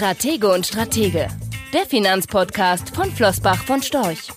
Stratege 0.00 0.48
und 0.48 0.66
Stratege, 0.66 1.28
der 1.74 1.84
Finanzpodcast 1.84 2.96
von 2.96 3.10
Flossbach 3.12 3.62
von 3.64 3.82
Storch. 3.82 4.30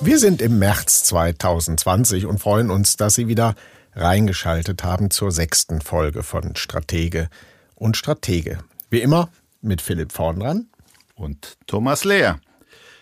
Wir 0.00 0.20
sind 0.20 0.40
im 0.40 0.60
März 0.60 1.02
2020 1.02 2.26
und 2.26 2.38
freuen 2.38 2.70
uns, 2.70 2.96
dass 2.96 3.16
Sie 3.16 3.26
wieder 3.26 3.56
reingeschaltet 3.96 4.84
haben 4.84 5.10
zur 5.10 5.32
sechsten 5.32 5.80
Folge 5.80 6.22
von 6.22 6.54
Stratege 6.54 7.30
und 7.74 7.96
Stratege. 7.96 8.58
Wie 8.90 9.00
immer 9.00 9.28
mit 9.60 9.82
Philipp 9.82 10.12
vorn 10.12 10.38
dran 10.38 10.68
und 11.16 11.56
Thomas 11.66 12.04
Lehr. 12.04 12.38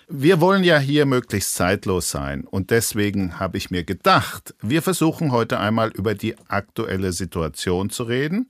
Wir 0.08 0.40
wollen 0.40 0.64
ja 0.64 0.78
hier 0.78 1.04
möglichst 1.04 1.54
zeitlos 1.54 2.08
sein 2.08 2.44
und 2.44 2.70
deswegen 2.70 3.38
habe 3.38 3.58
ich 3.58 3.70
mir 3.70 3.84
gedacht, 3.84 4.54
wir 4.62 4.80
versuchen 4.80 5.32
heute 5.32 5.60
einmal 5.60 5.90
über 5.90 6.14
die 6.14 6.34
aktuelle 6.48 7.12
Situation 7.12 7.90
zu 7.90 8.04
reden, 8.04 8.48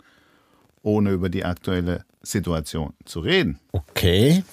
ohne 0.82 1.10
über 1.10 1.28
die 1.28 1.44
aktuelle 1.44 2.04
Situation 2.22 2.94
zu 3.04 3.20
reden. 3.20 3.58
Okay. 3.72 4.44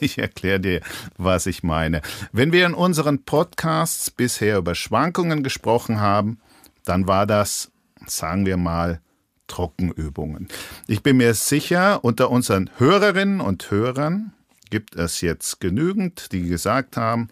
Ich 0.00 0.18
erkläre 0.18 0.58
dir, 0.58 0.80
was 1.16 1.46
ich 1.46 1.62
meine. 1.62 2.02
Wenn 2.32 2.52
wir 2.52 2.66
in 2.66 2.74
unseren 2.74 3.24
Podcasts 3.24 4.10
bisher 4.10 4.58
über 4.58 4.74
Schwankungen 4.74 5.44
gesprochen 5.44 6.00
haben, 6.00 6.40
dann 6.84 7.06
war 7.06 7.26
das, 7.26 7.70
sagen 8.06 8.44
wir 8.44 8.56
mal, 8.56 9.00
Trockenübungen. 9.46 10.48
Ich 10.88 11.02
bin 11.02 11.18
mir 11.18 11.34
sicher, 11.34 12.04
unter 12.04 12.30
unseren 12.30 12.70
Hörerinnen 12.78 13.40
und 13.40 13.70
Hörern 13.70 14.32
gibt 14.70 14.96
es 14.96 15.20
jetzt 15.20 15.60
genügend, 15.60 16.32
die 16.32 16.48
gesagt 16.48 16.96
haben, 16.96 17.28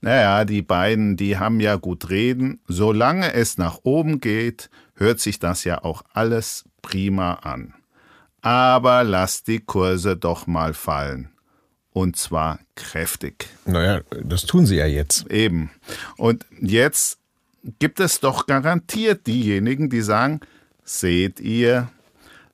naja, 0.00 0.46
die 0.46 0.62
beiden, 0.62 1.16
die 1.16 1.36
haben 1.38 1.60
ja 1.60 1.76
gut 1.76 2.08
reden. 2.08 2.60
Solange 2.66 3.34
es 3.34 3.58
nach 3.58 3.80
oben 3.82 4.20
geht, 4.20 4.70
hört 4.94 5.20
sich 5.20 5.38
das 5.38 5.64
ja 5.64 5.84
auch 5.84 6.02
alles 6.14 6.64
prima 6.82 7.34
an. 7.34 7.74
Aber 8.42 9.04
lasst 9.04 9.48
die 9.48 9.60
Kurse 9.60 10.16
doch 10.16 10.46
mal 10.46 10.74
fallen. 10.74 11.30
Und 11.92 12.16
zwar 12.16 12.60
kräftig. 12.76 13.48
Naja, 13.66 14.00
das 14.22 14.44
tun 14.44 14.64
sie 14.64 14.76
ja 14.76 14.86
jetzt. 14.86 15.30
Eben. 15.30 15.70
Und 16.16 16.46
jetzt 16.60 17.18
gibt 17.78 18.00
es 18.00 18.20
doch 18.20 18.46
garantiert 18.46 19.26
diejenigen, 19.26 19.90
die 19.90 20.00
sagen, 20.00 20.40
seht 20.84 21.40
ihr, 21.40 21.90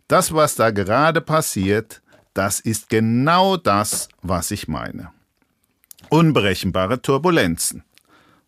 das, 0.09 0.33
was 0.33 0.55
da 0.55 0.71
gerade 0.71 1.21
passiert, 1.21 2.01
das 2.33 2.61
ist 2.61 2.89
genau 2.89 3.57
das, 3.57 4.09
was 4.23 4.51
ich 4.51 4.69
meine. 4.69 5.11
Unberechenbare 6.09 7.03
Turbulenzen. 7.03 7.83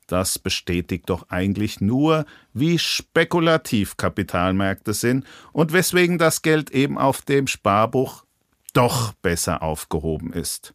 Das 0.09 0.39
bestätigt 0.39 1.11
doch 1.11 1.27
eigentlich 1.29 1.81
nur, 1.81 2.25
wie 2.55 2.79
spekulativ 2.79 3.99
Kapitalmärkte 3.99 4.95
sind 4.95 5.25
und 5.53 5.73
weswegen 5.73 6.19
das 6.19 6.43
Geld 6.43 6.71
eben 6.71 6.99
auf 6.99 7.23
dem 7.23 7.47
Sparbuch 7.47 8.25
doch 8.73 9.13
besser 9.23 9.63
aufgehoben 9.63 10.33
ist. 10.33 10.75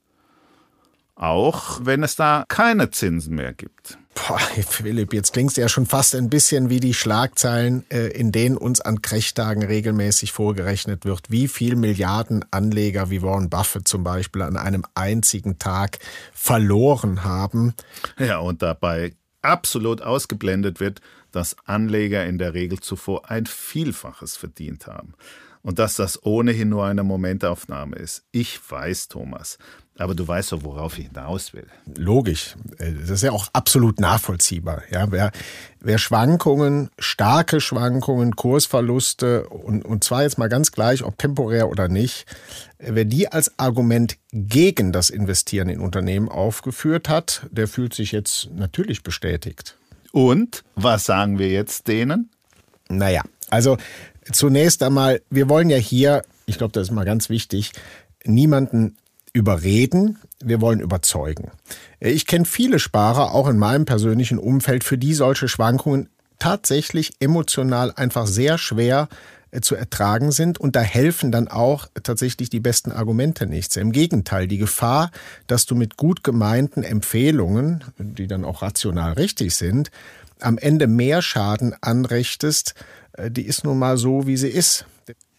Auch 1.16 1.80
wenn 1.84 2.04
es 2.04 2.16
da 2.16 2.46
keine 2.48 2.92
Zinsen 2.92 3.36
mehr 3.36 3.54
gibt. 3.54 3.98
Boah, 4.14 4.40
Philipp, 4.40 5.14
jetzt 5.14 5.34
klingst 5.34 5.58
du 5.58 5.62
ja 5.62 5.70
schon 5.70 5.86
fast 5.86 6.16
ein 6.16 6.30
bisschen 6.30 6.70
wie 6.70 6.80
die 6.80 6.94
Schlagzeilen, 6.94 7.86
äh, 7.90 8.08
in 8.10 8.32
denen 8.32 8.58
uns 8.58 8.82
an 8.82 9.02
Krechtagen 9.02 9.64
regelmäßig 9.64 10.32
vorgerechnet 10.32 11.06
wird, 11.06 11.32
wie 11.32 11.48
viel 11.48 11.76
Milliarden 11.76 12.46
Anleger 12.52 13.10
wie 13.10 13.22
Warren 13.22 13.50
Buffett 13.50 13.88
zum 13.88 14.04
Beispiel 14.04 14.44
an 14.44 14.58
einem 14.58 14.86
einzigen 14.94 15.58
Tag 15.58 16.00
verloren 16.32 17.24
haben. 17.24 17.74
Ja, 18.20 18.38
und 18.40 18.62
dabei 18.62 19.14
absolut 19.44 20.02
ausgeblendet 20.02 20.80
wird, 20.80 21.02
dass 21.32 21.56
Anleger 21.66 22.26
in 22.26 22.38
der 22.38 22.54
Regel 22.54 22.80
zuvor 22.80 23.30
ein 23.30 23.46
Vielfaches 23.46 24.38
verdient 24.38 24.88
haben. 24.88 25.14
Und 25.62 25.80
dass 25.80 25.96
das 25.96 26.26
ohnehin 26.26 26.70
nur 26.70 26.86
eine 26.86 27.04
Momentaufnahme 27.04 27.96
ist. 27.96 28.24
Ich 28.32 28.60
weiß, 28.70 29.08
Thomas. 29.08 29.58
Aber 29.98 30.16
du 30.16 30.28
weißt 30.28 30.52
doch, 30.52 30.64
worauf 30.64 30.98
ich 30.98 31.08
hinaus 31.08 31.54
will. 31.54 31.68
Logisch. 31.96 32.56
Das 32.80 33.10
ist 33.12 33.22
ja 33.22 33.32
auch 33.32 33.48
absolut 33.54 34.00
nachvollziehbar. 34.00 34.82
Ja, 34.90 35.12
wer, 35.12 35.32
wer 35.80 36.00
Schwankungen, 36.00 36.90
starke 36.98 37.62
Schwankungen, 37.62 38.36
Kursverluste 38.36 39.48
und, 39.50 39.86
und 39.86 40.04
zwar 40.04 40.24
jetzt 40.24 40.40
mal 40.40 40.50
ganz 40.50 40.72
gleich, 40.72 41.04
ob 41.04 41.20
temporär 41.20 41.70
oder 41.70 41.90
nicht, 41.90 42.26
wer 42.80 43.06
die 43.06 43.32
als 43.32 43.60
Argument 43.60 44.18
gegen 44.32 44.92
das 44.92 45.12
Investieren 45.12 45.70
in 45.70 45.80
Unternehmen 45.80 46.28
aufgeführt 46.28 47.08
hat, 47.08 47.46
der 47.52 47.68
fühlt 47.68 47.94
sich 47.94 48.12
jetzt 48.12 48.50
natürlich 48.52 49.04
bestätigt. 49.04 49.78
Und 50.12 50.64
was 50.76 51.06
sagen 51.06 51.38
wir 51.38 51.50
jetzt 51.50 51.88
denen? 51.88 52.32
Naja, 52.90 53.22
also 53.52 53.78
zunächst 54.32 54.82
einmal, 54.82 55.22
wir 55.30 55.50
wollen 55.50 55.70
ja 55.70 55.78
hier, 55.78 56.24
ich 56.48 56.58
glaube, 56.58 56.72
das 56.72 56.88
ist 56.88 56.94
mal 56.94 57.06
ganz 57.06 57.30
wichtig, 57.30 57.72
niemanden 58.26 58.98
überreden, 59.34 60.20
wir 60.44 60.62
wollen 60.62 60.80
überzeugen. 60.80 61.52
Ich 62.00 62.28
kenne 62.28 62.46
viele 62.46 62.80
Sparer, 62.80 63.34
auch 63.34 63.48
in 63.48 63.58
meinem 63.58 63.86
persönlichen 63.86 64.38
Umfeld, 64.38 64.84
für 64.84 64.98
die 64.98 65.14
solche 65.14 65.48
Schwankungen 65.48 66.10
tatsächlich 66.40 67.14
emotional 67.20 67.92
einfach 67.96 68.28
sehr 68.28 68.58
schwer 68.58 69.08
äh, 69.52 69.62
zu 69.62 69.76
ertragen 69.76 70.32
sind 70.32 70.60
und 70.60 70.76
da 70.76 70.82
helfen 70.82 71.32
dann 71.32 71.48
auch 71.48 71.88
tatsächlich 72.04 72.50
die 72.50 72.60
besten 72.60 72.92
Argumente 72.92 73.48
nichts. 73.48 73.76
Im 73.76 73.92
Gegenteil, 73.92 74.48
die 74.48 74.58
Gefahr, 74.58 75.10
dass 75.48 75.66
du 75.66 75.76
mit 75.76 75.98
gut 75.98 76.24
gemeinten 76.24 76.84
Empfehlungen, 76.84 77.84
die 77.98 78.28
dann 78.28 78.46
auch 78.46 78.62
rational 78.62 79.14
richtig 79.14 79.56
sind, 79.56 79.90
am 80.40 80.58
Ende 80.58 80.88
mehr 80.88 81.22
Schaden 81.22 81.76
anrichtest, 81.82 82.76
äh, 83.14 83.32
die 83.32 83.44
ist 83.44 83.64
nun 83.64 83.80
mal 83.80 83.98
so, 83.98 84.28
wie 84.28 84.38
sie 84.38 84.50
ist. 84.50 84.86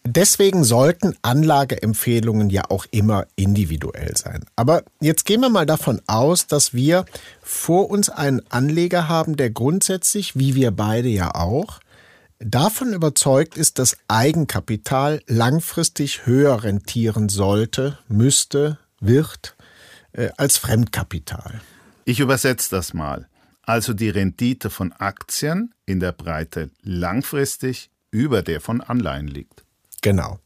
Deswegen 0.07 0.63
sollten 0.63 1.15
Anlageempfehlungen 1.23 2.51
ja 2.51 2.69
auch 2.69 2.85
immer 2.91 3.25
individuell 3.35 4.15
sein. 4.15 4.45
Aber 4.55 4.83
jetzt 5.01 5.25
gehen 5.25 5.41
wir 5.41 5.49
mal 5.49 5.65
davon 5.65 5.99
aus, 6.05 6.45
dass 6.45 6.75
wir 6.75 7.05
vor 7.41 7.89
uns 7.89 8.11
einen 8.11 8.43
Anleger 8.49 9.09
haben, 9.09 9.35
der 9.35 9.49
grundsätzlich, 9.49 10.37
wie 10.37 10.53
wir 10.53 10.69
beide 10.69 11.09
ja 11.09 11.33
auch, 11.33 11.79
davon 12.37 12.93
überzeugt 12.93 13.57
ist, 13.57 13.79
dass 13.79 13.97
Eigenkapital 14.07 15.23
langfristig 15.25 16.27
höher 16.27 16.63
rentieren 16.63 17.27
sollte, 17.27 17.97
müsste, 18.07 18.77
wird 18.99 19.55
äh, 20.11 20.29
als 20.37 20.57
Fremdkapital. 20.57 21.61
Ich 22.05 22.19
übersetze 22.19 22.69
das 22.69 22.93
mal. 22.93 23.27
Also 23.63 23.93
die 23.93 24.09
Rendite 24.09 24.69
von 24.69 24.93
Aktien 24.93 25.73
in 25.87 25.99
der 25.99 26.11
Breite 26.11 26.69
langfristig 26.83 27.89
über 28.11 28.43
der 28.43 28.61
von 28.61 28.81
Anleihen 28.81 29.27
liegt. 29.27 29.64
Genau. 30.05 30.37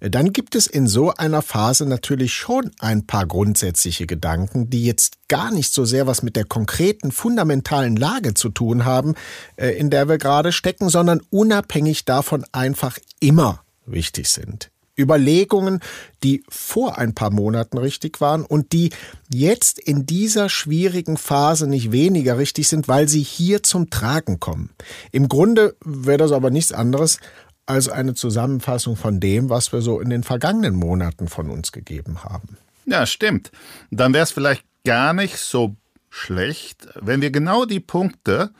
Dann 0.00 0.32
gibt 0.32 0.56
es 0.56 0.66
in 0.66 0.88
so 0.88 1.14
einer 1.14 1.40
Phase 1.40 1.86
natürlich 1.86 2.32
schon 2.32 2.72
ein 2.80 3.06
paar 3.06 3.24
grundsätzliche 3.24 4.04
Gedanken, 4.04 4.68
die 4.68 4.84
jetzt 4.84 5.28
gar 5.28 5.52
nicht 5.52 5.72
so 5.72 5.84
sehr 5.84 6.08
was 6.08 6.24
mit 6.24 6.34
der 6.34 6.44
konkreten 6.44 7.12
fundamentalen 7.12 7.94
Lage 7.94 8.34
zu 8.34 8.48
tun 8.48 8.84
haben, 8.84 9.14
äh, 9.54 9.68
in 9.68 9.90
der 9.90 10.08
wir 10.08 10.18
gerade 10.18 10.50
stecken, 10.50 10.88
sondern 10.88 11.20
unabhängig 11.30 12.04
davon 12.04 12.44
einfach 12.50 12.98
immer 13.20 13.62
wichtig 13.86 14.28
sind. 14.28 14.72
Überlegungen, 14.98 15.80
die 16.22 16.42
vor 16.48 16.98
ein 16.98 17.14
paar 17.14 17.30
Monaten 17.30 17.78
richtig 17.78 18.20
waren 18.20 18.44
und 18.44 18.72
die 18.72 18.90
jetzt 19.28 19.78
in 19.78 20.06
dieser 20.06 20.48
schwierigen 20.48 21.16
Phase 21.16 21.66
nicht 21.66 21.92
weniger 21.92 22.38
richtig 22.38 22.66
sind, 22.68 22.88
weil 22.88 23.06
sie 23.06 23.22
hier 23.22 23.62
zum 23.62 23.90
Tragen 23.90 24.40
kommen. 24.40 24.70
Im 25.12 25.28
Grunde 25.28 25.76
wäre 25.84 26.18
das 26.18 26.32
aber 26.32 26.50
nichts 26.50 26.72
anderes 26.72 27.18
also 27.66 27.90
eine 27.90 28.14
Zusammenfassung 28.14 28.96
von 28.96 29.20
dem, 29.20 29.50
was 29.50 29.72
wir 29.72 29.82
so 29.82 30.00
in 30.00 30.10
den 30.10 30.22
vergangenen 30.22 30.74
Monaten 30.74 31.28
von 31.28 31.50
uns 31.50 31.72
gegeben 31.72 32.24
haben. 32.24 32.56
Ja, 32.86 33.06
stimmt. 33.06 33.50
Dann 33.90 34.14
wäre 34.14 34.24
es 34.24 34.30
vielleicht 34.30 34.64
gar 34.84 35.12
nicht 35.12 35.38
so 35.38 35.76
schlecht, 36.08 36.88
wenn 36.94 37.20
wir 37.20 37.30
genau 37.30 37.64
die 37.64 37.80
Punkte 37.80 38.50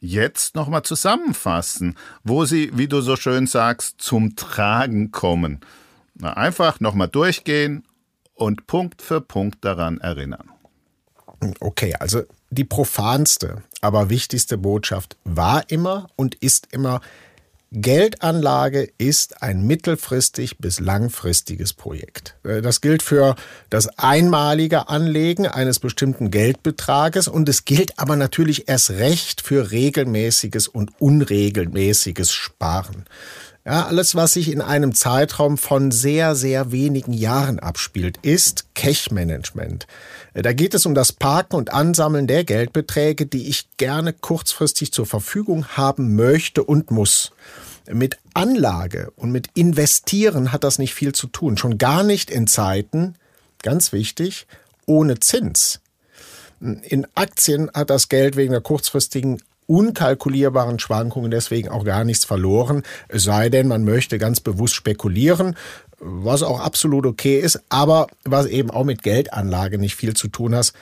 jetzt 0.00 0.56
nochmal 0.56 0.82
zusammenfassen, 0.82 1.96
wo 2.24 2.44
sie, 2.44 2.70
wie 2.74 2.88
du 2.88 3.00
so 3.00 3.16
schön 3.16 3.46
sagst, 3.46 4.00
zum 4.00 4.34
Tragen 4.34 5.12
kommen. 5.12 5.60
Na, 6.14 6.32
einfach 6.32 6.80
nochmal 6.80 7.08
durchgehen 7.08 7.84
und 8.34 8.66
Punkt 8.66 9.00
für 9.02 9.20
Punkt 9.20 9.64
daran 9.64 9.98
erinnern. 9.98 10.50
Okay, 11.60 11.94
also 11.98 12.22
die 12.50 12.64
profanste, 12.64 13.62
aber 13.80 14.10
wichtigste 14.10 14.58
Botschaft 14.58 15.16
war 15.24 15.70
immer 15.70 16.08
und 16.16 16.34
ist 16.36 16.68
immer, 16.72 17.00
Geldanlage 17.74 18.90
ist 18.98 19.42
ein 19.42 19.66
mittelfristig 19.66 20.58
bis 20.58 20.78
langfristiges 20.78 21.72
Projekt. 21.72 22.36
Äh, 22.44 22.60
das 22.60 22.82
gilt 22.82 23.02
für 23.02 23.34
das 23.70 23.98
einmalige 23.98 24.90
Anlegen 24.90 25.46
eines 25.46 25.78
bestimmten 25.78 26.30
Geldbetrages 26.30 27.28
und 27.28 27.48
es 27.48 27.64
gilt 27.64 27.98
aber 27.98 28.16
natürlich 28.16 28.68
erst 28.68 28.90
recht 28.90 29.40
für 29.40 29.70
regelmäßiges 29.70 30.68
und 30.68 30.90
unregelmäßiges 31.00 32.30
Sparen. 32.30 33.06
Ja, 33.64 33.86
alles, 33.86 34.16
was 34.16 34.32
sich 34.32 34.50
in 34.50 34.60
einem 34.60 34.92
Zeitraum 34.92 35.56
von 35.56 35.92
sehr, 35.92 36.34
sehr 36.34 36.72
wenigen 36.72 37.12
Jahren 37.12 37.60
abspielt, 37.60 38.18
ist 38.22 38.66
Cash-Management. 38.74 39.86
Da 40.34 40.52
geht 40.54 40.74
es 40.74 40.86
um 40.86 40.94
das 40.94 41.12
Parken 41.12 41.56
und 41.56 41.72
Ansammeln 41.72 42.26
der 42.26 42.44
Geldbeträge, 42.44 43.26
die 43.26 43.48
ich 43.48 43.68
gerne 43.76 44.12
kurzfristig 44.12 44.92
zur 44.92 45.04
Verfügung 45.04 45.66
haben 45.66 46.16
möchte 46.16 46.64
und 46.64 46.90
muss. 46.90 47.32
Mit 47.90 48.18
Anlage 48.32 49.12
und 49.16 49.30
mit 49.30 49.48
Investieren 49.54 50.52
hat 50.52 50.64
das 50.64 50.78
nicht 50.78 50.94
viel 50.94 51.12
zu 51.12 51.26
tun. 51.26 51.58
Schon 51.58 51.76
gar 51.76 52.02
nicht 52.02 52.30
in 52.30 52.46
Zeiten, 52.46 53.16
ganz 53.62 53.92
wichtig, 53.92 54.46
ohne 54.86 55.20
Zins. 55.20 55.80
In 56.60 57.06
Aktien 57.14 57.70
hat 57.74 57.90
das 57.90 58.08
Geld 58.08 58.36
wegen 58.36 58.52
der 58.52 58.60
kurzfristigen 58.60 59.42
unkalkulierbaren 59.66 60.78
Schwankungen 60.78 61.30
deswegen 61.30 61.68
auch 61.68 61.84
gar 61.84 62.04
nichts 62.04 62.24
verloren, 62.24 62.82
es 63.08 63.24
sei 63.24 63.48
denn, 63.48 63.68
man 63.68 63.84
möchte 63.84 64.18
ganz 64.18 64.40
bewusst 64.40 64.74
spekulieren, 64.74 65.56
was 66.02 66.42
auch 66.42 66.60
absolut 66.60 67.06
okay 67.06 67.38
ist, 67.38 67.62
aber 67.68 68.08
was 68.24 68.46
eben 68.46 68.70
auch 68.70 68.84
mit 68.84 69.02
Geldanlage 69.02 69.78
nicht 69.78 69.94
viel 69.94 70.14
zu 70.14 70.28
tun 70.28 70.54
hat. 70.54 70.72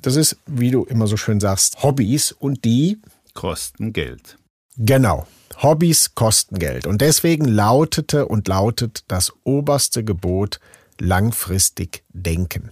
Das 0.00 0.16
ist, 0.16 0.36
wie 0.46 0.70
du 0.70 0.84
immer 0.84 1.06
so 1.06 1.16
schön 1.16 1.40
sagst, 1.40 1.82
Hobbys 1.82 2.32
und 2.32 2.64
die 2.64 2.98
kosten 3.34 3.92
Geld. 3.92 4.38
Genau. 4.76 5.26
Hobbys 5.62 6.14
kosten 6.14 6.58
Geld. 6.58 6.86
Und 6.86 7.02
deswegen 7.02 7.44
lautete 7.44 8.26
und 8.26 8.48
lautet 8.48 9.04
das 9.08 9.32
oberste 9.44 10.04
Gebot 10.04 10.58
langfristig 10.98 12.04
denken. 12.10 12.70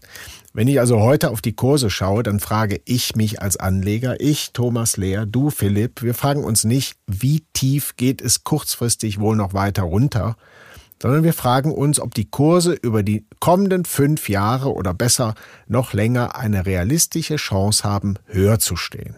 Wenn 0.55 0.69
ich 0.69 0.81
also 0.81 1.01
heute 1.01 1.31
auf 1.31 1.43
die 1.43 1.55
Kurse 1.55 1.91
schaue, 1.91 2.23
dann 2.23 2.41
frage 2.41 2.81
ich 2.85 3.15
mich 3.17 3.43
als 3.43 3.57
Anleger, 3.57 4.21
ich 4.21 4.53
Thomas 4.53 4.97
Lehr, 4.97 5.27
du 5.27 5.51
Philipp, 5.51 6.03
wir 6.03 6.15
fragen 6.15 6.45
uns 6.45 6.65
nicht, 6.65 6.97
wie 7.07 7.45
tief 7.53 7.97
geht 7.97 8.23
es 8.23 8.45
kurzfristig 8.45 9.21
wohl 9.21 9.37
noch 9.37 9.55
weiter 9.55 9.83
runter, 9.83 10.37
sondern 11.01 11.25
wir 11.25 11.33
fragen 11.33 11.73
uns, 11.73 12.01
ob 12.01 12.15
die 12.15 12.31
Kurse 12.31 12.73
über 12.73 13.03
die 13.03 13.25
kommenden 13.41 13.85
fünf 13.85 14.29
Jahre 14.29 14.73
oder 14.73 14.95
besser 14.95 15.35
noch 15.67 15.93
länger 15.93 16.37
eine 16.37 16.67
realistische 16.67 17.37
Chance 17.37 17.85
haben, 17.85 18.15
höher 18.27 18.59
zu 18.59 18.77
stehen. 18.77 19.17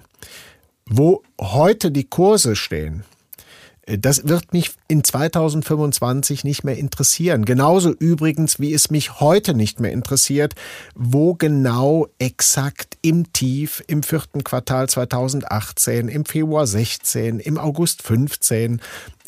Wo 0.86 1.22
heute 1.40 1.90
die 1.90 2.04
Kurse 2.04 2.56
stehen, 2.56 3.04
äh, 3.90 3.98
das 3.98 4.26
wird 4.28 4.52
mich 4.52 4.72
in 4.88 5.04
2025 5.04 6.44
nicht 6.44 6.64
mehr 6.64 6.76
interessieren. 6.76 7.44
Genauso 7.44 7.92
übrigens, 7.92 8.60
wie 8.60 8.72
es 8.72 8.90
mich 8.90 9.20
heute 9.20 9.54
nicht 9.54 9.80
mehr 9.80 9.92
interessiert, 9.92 10.54
wo 10.94 11.34
genau 11.34 12.08
exakt 12.18 12.98
im 13.02 13.32
Tief 13.32 13.82
im 13.86 14.02
vierten 14.02 14.44
Quartal 14.44 14.88
2018, 14.88 16.08
im 16.08 16.24
Februar 16.24 16.66
16, 16.66 17.40
im 17.40 17.58
August 17.58 18.02
15, 18.02 18.80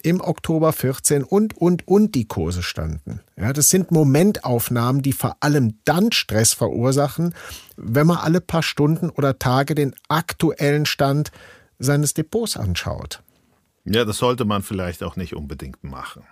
im 0.03 0.21
Oktober 0.21 0.73
14 0.73 1.25
und, 1.25 1.57
und, 1.57 1.87
und 1.89 2.15
die 2.15 2.27
Kurse 2.27 2.63
standen. 2.63 3.21
Ja, 3.37 3.53
das 3.53 3.69
sind 3.69 3.91
Momentaufnahmen, 3.91 5.03
die 5.03 5.13
vor 5.13 5.37
allem 5.41 5.79
dann 5.85 6.13
Stress 6.13 6.55
verursachen, 6.55 7.35
wenn 7.77 8.07
man 8.07 8.19
alle 8.19 8.41
paar 8.41 8.63
Stunden 8.63 9.11
oder 9.11 9.39
Tage 9.39 9.75
den 9.75 9.95
aktuellen 10.09 10.87
Stand 10.87 11.31
seines 11.79 12.15
Depots 12.15 12.57
anschaut. 12.57 13.23
Ja, 13.85 14.05
das 14.05 14.19
sollte 14.19 14.45
man 14.45 14.63
vielleicht 14.63 15.03
auch 15.03 15.17
nicht 15.17 15.35
unbedingt 15.35 15.83
machen. 15.83 16.25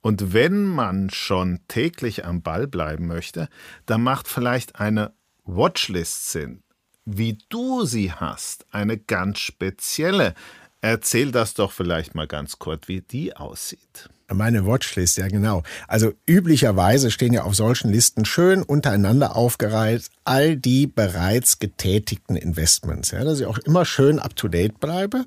Und 0.00 0.32
wenn 0.32 0.64
man 0.64 1.10
schon 1.10 1.60
täglich 1.68 2.24
am 2.24 2.42
Ball 2.42 2.66
bleiben 2.66 3.06
möchte, 3.06 3.48
dann 3.86 4.02
macht 4.02 4.28
vielleicht 4.28 4.76
eine 4.80 5.12
Watchlist 5.44 6.30
Sinn. 6.30 6.62
Wie 7.04 7.38
du 7.48 7.84
sie 7.84 8.12
hast, 8.12 8.66
eine 8.70 8.98
ganz 8.98 9.38
spezielle. 9.38 10.34
Erzähl 10.80 11.32
das 11.32 11.54
doch 11.54 11.72
vielleicht 11.72 12.14
mal 12.14 12.26
ganz 12.26 12.58
kurz, 12.58 12.86
wie 12.86 13.00
die 13.00 13.36
aussieht. 13.36 14.08
Meine 14.32 14.66
Watchlist, 14.66 15.18
ja 15.18 15.28
genau. 15.28 15.62
Also 15.86 16.12
üblicherweise 16.26 17.10
stehen 17.10 17.32
ja 17.32 17.44
auf 17.44 17.54
solchen 17.54 17.92
Listen 17.92 18.24
schön 18.24 18.62
untereinander 18.62 19.36
aufgereiht 19.36 20.10
all 20.24 20.56
die 20.56 20.88
bereits 20.88 21.60
getätigten 21.60 22.34
Investments, 22.34 23.12
ja, 23.12 23.22
dass 23.22 23.38
ich 23.38 23.46
auch 23.46 23.58
immer 23.58 23.84
schön 23.84 24.18
up-to-date 24.18 24.80
bleibe, 24.80 25.24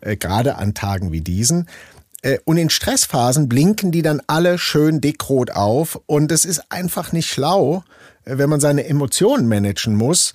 äh, 0.00 0.16
gerade 0.16 0.56
an 0.56 0.72
Tagen 0.72 1.12
wie 1.12 1.20
diesen. 1.20 1.68
Äh, 2.22 2.38
und 2.44 2.56
in 2.56 2.70
Stressphasen 2.70 3.48
blinken 3.48 3.92
die 3.92 4.02
dann 4.02 4.22
alle 4.26 4.58
schön 4.58 5.02
dickrot 5.02 5.50
auf 5.50 6.00
und 6.06 6.32
es 6.32 6.46
ist 6.46 6.72
einfach 6.72 7.12
nicht 7.12 7.28
schlau, 7.28 7.84
äh, 8.24 8.38
wenn 8.38 8.48
man 8.48 8.60
seine 8.60 8.86
Emotionen 8.86 9.46
managen 9.46 9.94
muss. 9.94 10.32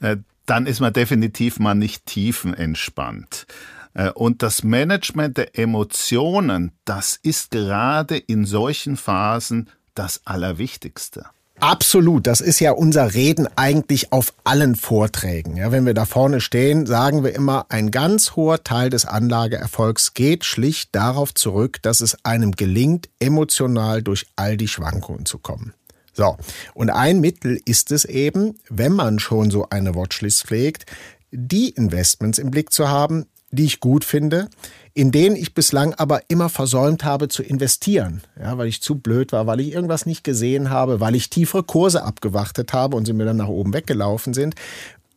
Äh, 0.00 0.16
dann 0.46 0.66
ist 0.66 0.80
man 0.80 0.92
definitiv 0.92 1.60
mal 1.60 1.74
nicht 1.74 2.06
tiefenentspannt. 2.06 3.46
Äh, 3.94 4.10
und 4.10 4.42
das 4.42 4.62
Management 4.62 5.36
der 5.36 5.58
Emotionen, 5.58 6.72
das 6.84 7.18
ist 7.22 7.50
gerade 7.50 8.16
in 8.16 8.44
solchen 8.44 8.96
Phasen 8.96 9.70
das 9.94 10.22
Allerwichtigste. 10.24 11.26
Absolut, 11.60 12.26
das 12.26 12.40
ist 12.40 12.58
ja 12.58 12.72
unser 12.72 13.14
Reden 13.14 13.46
eigentlich 13.54 14.10
auf 14.10 14.32
allen 14.42 14.74
Vorträgen. 14.74 15.56
Ja, 15.56 15.70
wenn 15.70 15.86
wir 15.86 15.94
da 15.94 16.06
vorne 16.06 16.40
stehen, 16.40 16.86
sagen 16.86 17.22
wir 17.22 17.36
immer, 17.36 17.66
ein 17.68 17.92
ganz 17.92 18.34
hoher 18.34 18.64
Teil 18.64 18.90
des 18.90 19.04
Anlageerfolgs 19.04 20.12
geht 20.14 20.44
schlicht 20.44 20.92
darauf 20.92 21.32
zurück, 21.34 21.80
dass 21.82 22.00
es 22.00 22.24
einem 22.24 22.50
gelingt, 22.50 23.08
emotional 23.20 24.02
durch 24.02 24.26
all 24.34 24.56
die 24.56 24.66
Schwankungen 24.66 25.24
zu 25.24 25.38
kommen. 25.38 25.72
So, 26.12 26.36
und 26.74 26.90
ein 26.90 27.20
Mittel 27.20 27.60
ist 27.64 27.92
es 27.92 28.06
eben, 28.06 28.58
wenn 28.68 28.92
man 28.92 29.20
schon 29.20 29.52
so 29.52 29.68
eine 29.70 29.94
Watchlist 29.94 30.44
pflegt, 30.44 30.86
die 31.30 31.70
Investments 31.70 32.38
im 32.38 32.50
Blick 32.50 32.72
zu 32.72 32.88
haben, 32.88 33.26
die 33.52 33.64
ich 33.64 33.80
gut 33.80 34.04
finde, 34.04 34.48
in 34.94 35.12
denen 35.12 35.36
ich 35.36 35.54
bislang 35.54 35.94
aber 35.94 36.22
immer 36.28 36.48
versäumt 36.48 37.04
habe 37.04 37.28
zu 37.28 37.42
investieren, 37.42 38.22
ja, 38.40 38.58
weil 38.58 38.66
ich 38.66 38.82
zu 38.82 38.96
blöd 38.96 39.32
war, 39.32 39.46
weil 39.46 39.60
ich 39.60 39.72
irgendwas 39.72 40.06
nicht 40.06 40.24
gesehen 40.24 40.70
habe, 40.70 41.00
weil 41.00 41.14
ich 41.14 41.30
tiefere 41.30 41.62
Kurse 41.62 42.02
abgewartet 42.02 42.72
habe 42.72 42.96
und 42.96 43.06
sie 43.06 43.12
mir 43.12 43.26
dann 43.26 43.36
nach 43.36 43.48
oben 43.48 43.72
weggelaufen 43.72 44.34
sind 44.34 44.54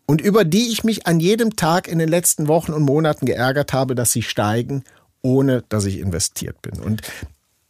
und 0.06 0.22
über 0.22 0.44
die 0.44 0.72
ich 0.72 0.84
mich 0.84 1.08
an 1.08 1.20
jedem 1.20 1.56
Tag 1.56 1.88
in 1.88 1.98
den 1.98 2.10
letzten 2.10 2.48
Wochen 2.48 2.74
und 2.74 2.84
Monaten 2.84 3.26
geärgert 3.26 3.74
habe, 3.74 3.96
dass 3.96 4.12
sie 4.12 4.22
steigen, 4.22 4.84
ohne 5.22 5.64
dass 5.70 5.86
ich 5.86 6.00
investiert 6.00 6.62
bin. 6.62 6.80
Und 6.80 7.02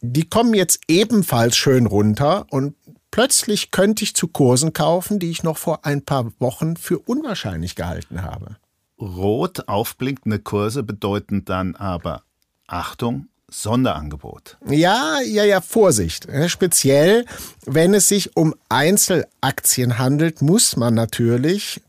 die 0.00 0.28
kommen 0.28 0.52
jetzt 0.52 0.80
ebenfalls 0.88 1.56
schön 1.56 1.86
runter 1.86 2.46
und 2.50 2.74
plötzlich 3.10 3.70
könnte 3.70 4.04
ich 4.04 4.14
zu 4.14 4.28
Kursen 4.28 4.72
kaufen, 4.72 5.18
die 5.18 5.30
ich 5.30 5.42
noch 5.42 5.56
vor 5.56 5.86
ein 5.86 6.02
paar 6.02 6.32
Wochen 6.38 6.76
für 6.76 6.98
unwahrscheinlich 6.98 7.74
gehalten 7.74 8.22
habe. 8.22 8.56
Rot 9.00 9.68
aufblinkende 9.68 10.38
Kurse 10.38 10.82
bedeuten 10.82 11.44
dann 11.44 11.76
aber 11.76 12.22
Achtung, 12.66 13.28
Sonderangebot. 13.48 14.56
Ja, 14.68 15.20
ja, 15.24 15.44
ja, 15.44 15.60
Vorsicht. 15.60 16.26
Speziell, 16.48 17.24
wenn 17.64 17.94
es 17.94 18.08
sich 18.08 18.36
um 18.36 18.54
Einzelaktien 18.68 19.98
handelt, 19.98 20.42
muss 20.42 20.76
man 20.76 20.94
natürlich, 20.94 21.80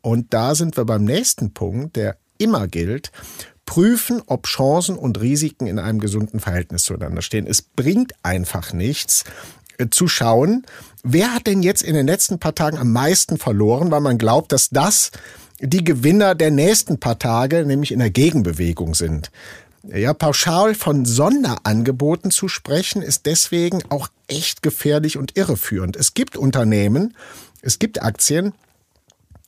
und 0.00 0.32
da 0.32 0.54
sind 0.54 0.76
wir 0.76 0.84
beim 0.84 1.04
nächsten 1.04 1.52
Punkt, 1.52 1.96
der 1.96 2.16
immer 2.38 2.66
gilt, 2.68 3.12
prüfen, 3.66 4.22
ob 4.26 4.46
Chancen 4.46 4.96
und 4.96 5.20
Risiken 5.20 5.66
in 5.66 5.78
einem 5.78 5.98
gesunden 5.98 6.40
Verhältnis 6.40 6.84
zueinander 6.84 7.20
stehen. 7.20 7.46
Es 7.46 7.60
bringt 7.60 8.12
einfach 8.22 8.72
nichts 8.72 9.24
äh, 9.78 9.88
zu 9.90 10.08
schauen, 10.08 10.64
wer 11.02 11.34
hat 11.34 11.46
denn 11.46 11.62
jetzt 11.62 11.82
in 11.82 11.94
den 11.94 12.06
letzten 12.06 12.38
paar 12.38 12.54
Tagen 12.54 12.78
am 12.78 12.92
meisten 12.92 13.36
verloren, 13.36 13.90
weil 13.90 14.00
man 14.00 14.18
glaubt, 14.18 14.52
dass 14.52 14.70
das 14.70 15.10
die 15.60 15.84
Gewinner 15.84 16.34
der 16.34 16.50
nächsten 16.50 16.98
paar 16.98 17.18
Tage, 17.18 17.64
nämlich 17.64 17.92
in 17.92 17.98
der 17.98 18.10
Gegenbewegung 18.10 18.94
sind. 18.94 19.30
Ja, 19.82 20.14
pauschal 20.14 20.74
von 20.74 21.04
Sonderangeboten 21.04 22.30
zu 22.30 22.48
sprechen, 22.48 23.02
ist 23.02 23.26
deswegen 23.26 23.82
auch 23.88 24.08
echt 24.26 24.62
gefährlich 24.62 25.16
und 25.16 25.36
irreführend. 25.36 25.96
Es 25.96 26.14
gibt 26.14 26.36
Unternehmen, 26.36 27.14
es 27.62 27.78
gibt 27.78 28.02
Aktien, 28.02 28.52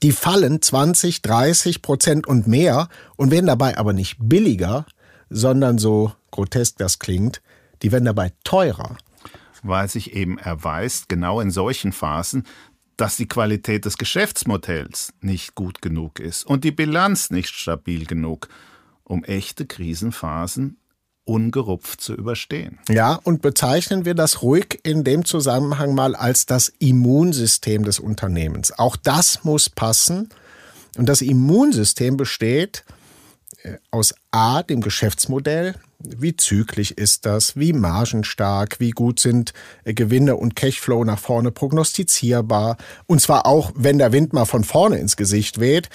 die 0.02 0.12
fallen 0.12 0.62
20, 0.62 1.22
30 1.22 1.82
Prozent 1.82 2.26
und 2.26 2.46
mehr 2.46 2.88
und 3.16 3.32
werden 3.32 3.46
dabei 3.46 3.76
aber 3.78 3.92
nicht 3.92 4.16
billiger, 4.20 4.86
sondern 5.28 5.78
so 5.78 6.12
grotesk 6.30 6.78
das 6.78 7.00
klingt, 7.00 7.42
die 7.82 7.90
werden 7.90 8.04
dabei 8.04 8.32
teurer. 8.44 8.96
Weil 9.64 9.88
sich 9.88 10.14
eben 10.14 10.38
erweist, 10.38 11.08
genau 11.08 11.40
in 11.40 11.50
solchen 11.50 11.92
Phasen, 11.92 12.44
dass 12.98 13.16
die 13.16 13.28
Qualität 13.28 13.84
des 13.84 13.96
Geschäftsmodells 13.96 15.14
nicht 15.20 15.54
gut 15.54 15.80
genug 15.80 16.20
ist 16.20 16.44
und 16.44 16.64
die 16.64 16.72
Bilanz 16.72 17.30
nicht 17.30 17.54
stabil 17.54 18.04
genug, 18.04 18.48
um 19.04 19.24
echte 19.24 19.66
Krisenphasen 19.66 20.76
ungerupft 21.24 22.00
zu 22.00 22.14
überstehen. 22.14 22.78
Ja, 22.88 23.14
und 23.14 23.40
bezeichnen 23.40 24.04
wir 24.04 24.14
das 24.14 24.42
ruhig 24.42 24.80
in 24.82 25.04
dem 25.04 25.24
Zusammenhang 25.24 25.94
mal 25.94 26.16
als 26.16 26.46
das 26.46 26.72
Immunsystem 26.78 27.84
des 27.84 28.00
Unternehmens. 28.00 28.76
Auch 28.76 28.96
das 28.96 29.44
muss 29.44 29.70
passen. 29.70 30.30
Und 30.96 31.08
das 31.08 31.20
Immunsystem 31.20 32.16
besteht 32.16 32.84
äh, 33.62 33.76
aus 33.90 34.14
A, 34.30 34.62
dem 34.62 34.80
Geschäftsmodell, 34.80 35.74
wie 35.98 36.36
zyklisch 36.36 36.92
ist 36.92 37.26
das? 37.26 37.56
Wie 37.56 37.72
margenstark? 37.72 38.78
Wie 38.78 38.90
gut 38.90 39.18
sind 39.18 39.52
äh, 39.84 39.94
Gewinne 39.94 40.36
und 40.36 40.54
Cashflow 40.54 41.04
nach 41.04 41.18
vorne 41.18 41.50
prognostizierbar? 41.50 42.76
Und 43.06 43.20
zwar 43.20 43.46
auch, 43.46 43.72
wenn 43.74 43.98
der 43.98 44.12
Wind 44.12 44.32
mal 44.32 44.44
von 44.44 44.64
vorne 44.64 44.98
ins 44.98 45.16
Gesicht 45.16 45.58
weht. 45.58 45.88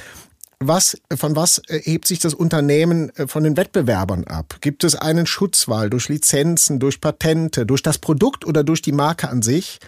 Was, 0.59 0.97
von 1.15 1.35
was 1.35 1.59
äh, 1.67 1.79
hebt 1.79 2.07
sich 2.07 2.19
das 2.19 2.33
Unternehmen 2.33 3.09
äh, 3.15 3.27
von 3.27 3.43
den 3.43 3.55
Wettbewerbern 3.55 4.25
ab? 4.25 4.57
Gibt 4.59 4.83
es 4.83 4.95
einen 4.95 5.25
Schutzwall 5.25 5.89
durch 5.89 6.09
Lizenzen, 6.09 6.79
durch 6.79 6.99
Patente, 6.99 7.65
durch 7.65 7.81
das 7.81 7.97
Produkt 7.97 8.45
oder 8.45 8.63
durch 8.63 8.81
die 8.81 8.91
Marke 8.91 9.29
an 9.29 9.41
sich? 9.41 9.79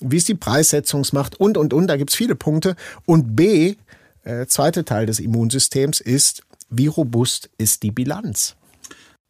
Wie 0.00 0.16
ist 0.16 0.28
die 0.28 0.34
Preissetzungsmacht? 0.34 1.40
Und, 1.40 1.56
und, 1.56 1.72
und, 1.72 1.88
da 1.88 1.96
gibt 1.96 2.10
es 2.10 2.16
viele 2.16 2.36
Punkte. 2.36 2.76
Und 3.06 3.34
B, 3.34 3.74
äh, 4.22 4.46
zweite 4.46 4.84
Teil 4.84 5.06
des 5.06 5.18
Immunsystems 5.18 6.00
ist, 6.00 6.42
wie 6.70 6.86
robust 6.86 7.50
ist 7.58 7.82
die 7.82 7.90
Bilanz? 7.90 8.56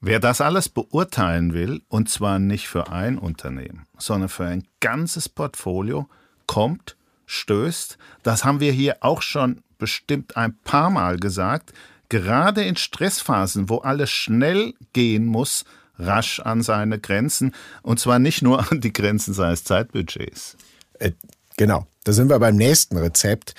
Wer 0.06 0.20
das 0.20 0.42
alles 0.42 0.68
beurteilen 0.68 1.54
will, 1.54 1.80
und 1.88 2.10
zwar 2.10 2.38
nicht 2.38 2.68
für 2.68 2.92
ein 2.92 3.16
Unternehmen, 3.16 3.86
sondern 3.96 4.28
für 4.28 4.44
ein 4.44 4.64
ganzes 4.78 5.30
Portfolio, 5.30 6.10
kommt, 6.46 6.96
stößt, 7.24 7.96
das 8.22 8.44
haben 8.44 8.60
wir 8.60 8.70
hier 8.70 8.98
auch 9.00 9.22
schon 9.22 9.62
bestimmt 9.78 10.36
ein 10.36 10.58
paar 10.58 10.90
Mal 10.90 11.16
gesagt, 11.16 11.72
gerade 12.10 12.64
in 12.64 12.76
Stressphasen, 12.76 13.70
wo 13.70 13.78
alles 13.78 14.10
schnell 14.10 14.74
gehen 14.92 15.24
muss, 15.24 15.64
rasch 15.98 16.38
an 16.38 16.62
seine 16.62 16.98
Grenzen, 16.98 17.54
und 17.80 17.98
zwar 17.98 18.18
nicht 18.18 18.42
nur 18.42 18.70
an 18.70 18.82
die 18.82 18.92
Grenzen 18.92 19.32
seines 19.32 19.64
Zeitbudgets. 19.64 20.58
Äh, 20.98 21.12
genau, 21.56 21.86
da 22.04 22.12
sind 22.12 22.28
wir 22.28 22.38
beim 22.38 22.56
nächsten 22.56 22.98
Rezept. 22.98 23.54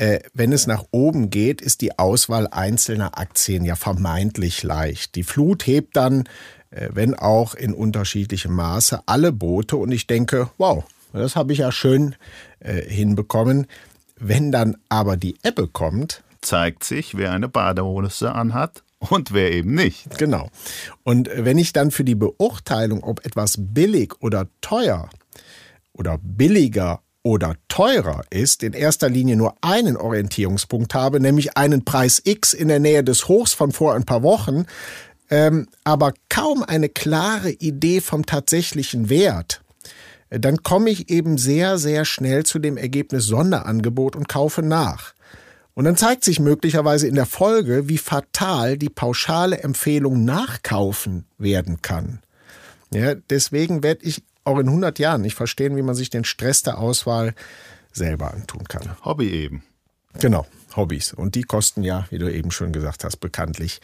Äh, 0.00 0.20
wenn 0.32 0.50
es 0.50 0.66
nach 0.66 0.84
oben 0.92 1.28
geht, 1.28 1.60
ist 1.60 1.82
die 1.82 1.98
Auswahl 1.98 2.48
einzelner 2.50 3.18
Aktien 3.18 3.66
ja 3.66 3.76
vermeintlich 3.76 4.62
leicht. 4.62 5.14
Die 5.14 5.22
Flut 5.22 5.66
hebt 5.66 5.94
dann, 5.94 6.24
äh, 6.70 6.88
wenn 6.90 7.14
auch 7.14 7.54
in 7.54 7.74
unterschiedlichem 7.74 8.54
Maße, 8.54 9.02
alle 9.04 9.30
Boote 9.30 9.76
und 9.76 9.92
ich 9.92 10.06
denke, 10.06 10.48
wow, 10.56 10.84
das 11.12 11.36
habe 11.36 11.52
ich 11.52 11.58
ja 11.58 11.70
schön 11.70 12.16
äh, 12.60 12.80
hinbekommen. 12.80 13.66
Wenn 14.16 14.50
dann 14.50 14.78
aber 14.88 15.18
die 15.18 15.36
Ebbe 15.42 15.68
kommt, 15.68 16.22
zeigt 16.40 16.82
sich, 16.82 17.18
wer 17.18 17.32
eine 17.32 17.50
Badehose 17.50 18.32
anhat 18.32 18.82
und 19.00 19.34
wer 19.34 19.52
eben 19.52 19.74
nicht. 19.74 20.16
Genau. 20.16 20.48
Und 21.04 21.28
wenn 21.30 21.58
ich 21.58 21.74
dann 21.74 21.90
für 21.90 22.04
die 22.04 22.14
Beurteilung, 22.14 23.04
ob 23.04 23.26
etwas 23.26 23.56
billig 23.58 24.14
oder 24.20 24.48
teuer 24.62 25.10
oder 25.92 26.16
billiger 26.22 27.02
oder 27.22 27.54
teurer 27.68 28.22
ist, 28.30 28.62
in 28.62 28.72
erster 28.72 29.08
Linie 29.08 29.36
nur 29.36 29.54
einen 29.60 29.96
Orientierungspunkt 29.96 30.94
habe, 30.94 31.20
nämlich 31.20 31.56
einen 31.56 31.84
Preis 31.84 32.20
X 32.24 32.52
in 32.54 32.68
der 32.68 32.80
Nähe 32.80 33.04
des 33.04 33.28
Hochs 33.28 33.52
von 33.52 33.72
vor 33.72 33.94
ein 33.94 34.04
paar 34.04 34.22
Wochen, 34.22 34.64
ähm, 35.28 35.68
aber 35.84 36.12
kaum 36.28 36.62
eine 36.62 36.88
klare 36.88 37.50
Idee 37.50 38.00
vom 38.00 38.26
tatsächlichen 38.26 39.10
Wert, 39.10 39.62
dann 40.30 40.62
komme 40.62 40.90
ich 40.90 41.10
eben 41.10 41.38
sehr, 41.38 41.78
sehr 41.78 42.04
schnell 42.04 42.44
zu 42.44 42.58
dem 42.58 42.76
Ergebnis 42.76 43.26
Sonderangebot 43.26 44.16
und 44.16 44.28
kaufe 44.28 44.62
nach. 44.62 45.14
Und 45.74 45.84
dann 45.84 45.96
zeigt 45.96 46.24
sich 46.24 46.40
möglicherweise 46.40 47.08
in 47.08 47.14
der 47.14 47.26
Folge, 47.26 47.88
wie 47.88 47.98
fatal 47.98 48.76
die 48.76 48.88
pauschale 48.88 49.58
Empfehlung 49.58 50.24
nachkaufen 50.24 51.24
werden 51.38 51.80
kann. 51.82 52.20
Ja, 52.92 53.14
deswegen 53.14 53.82
werde 53.82 54.04
ich 54.04 54.22
auch 54.44 54.58
in 54.58 54.68
100 54.68 54.98
Jahren 54.98 55.22
nicht 55.22 55.34
verstehen, 55.34 55.76
wie 55.76 55.82
man 55.82 55.94
sich 55.94 56.10
den 56.10 56.24
Stress 56.24 56.62
der 56.62 56.78
Auswahl 56.78 57.34
selber 57.92 58.32
antun 58.32 58.64
kann. 58.64 58.96
Hobby 59.04 59.30
eben. 59.30 59.62
Genau, 60.18 60.46
Hobbys. 60.74 61.12
Und 61.12 61.34
die 61.34 61.42
kosten 61.42 61.82
ja, 61.82 62.06
wie 62.10 62.18
du 62.18 62.32
eben 62.32 62.50
schon 62.50 62.72
gesagt 62.72 63.04
hast, 63.04 63.18
bekanntlich 63.18 63.80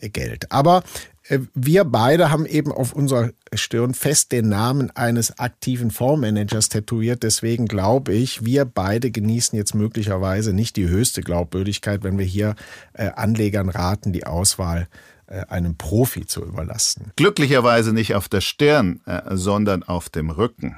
äh, 0.00 0.08
Geld. 0.08 0.52
Aber 0.52 0.84
äh, 1.28 1.40
wir 1.54 1.84
beide 1.84 2.30
haben 2.30 2.46
eben 2.46 2.70
auf 2.70 2.92
unserer 2.92 3.30
Stirn 3.52 3.92
fest 3.94 4.30
den 4.30 4.48
Namen 4.48 4.90
eines 4.92 5.38
aktiven 5.38 5.90
Fondsmanagers 5.90 6.68
tätowiert. 6.68 7.24
Deswegen 7.24 7.66
glaube 7.66 8.12
ich, 8.12 8.44
wir 8.44 8.64
beide 8.64 9.10
genießen 9.10 9.56
jetzt 9.56 9.74
möglicherweise 9.74 10.52
nicht 10.52 10.76
die 10.76 10.88
höchste 10.88 11.22
Glaubwürdigkeit, 11.22 12.04
wenn 12.04 12.18
wir 12.18 12.26
hier 12.26 12.54
äh, 12.92 13.08
Anlegern 13.08 13.68
raten, 13.68 14.12
die 14.12 14.26
Auswahl 14.26 14.82
äh, 14.82 14.86
einem 15.42 15.76
Profi 15.76 16.26
zu 16.26 16.44
überlassen. 16.44 17.12
Glücklicherweise 17.16 17.92
nicht 17.92 18.14
auf 18.14 18.28
der 18.28 18.40
Stirn, 18.40 19.00
äh, 19.06 19.36
sondern 19.36 19.82
auf 19.82 20.08
dem 20.08 20.30
Rücken. 20.30 20.76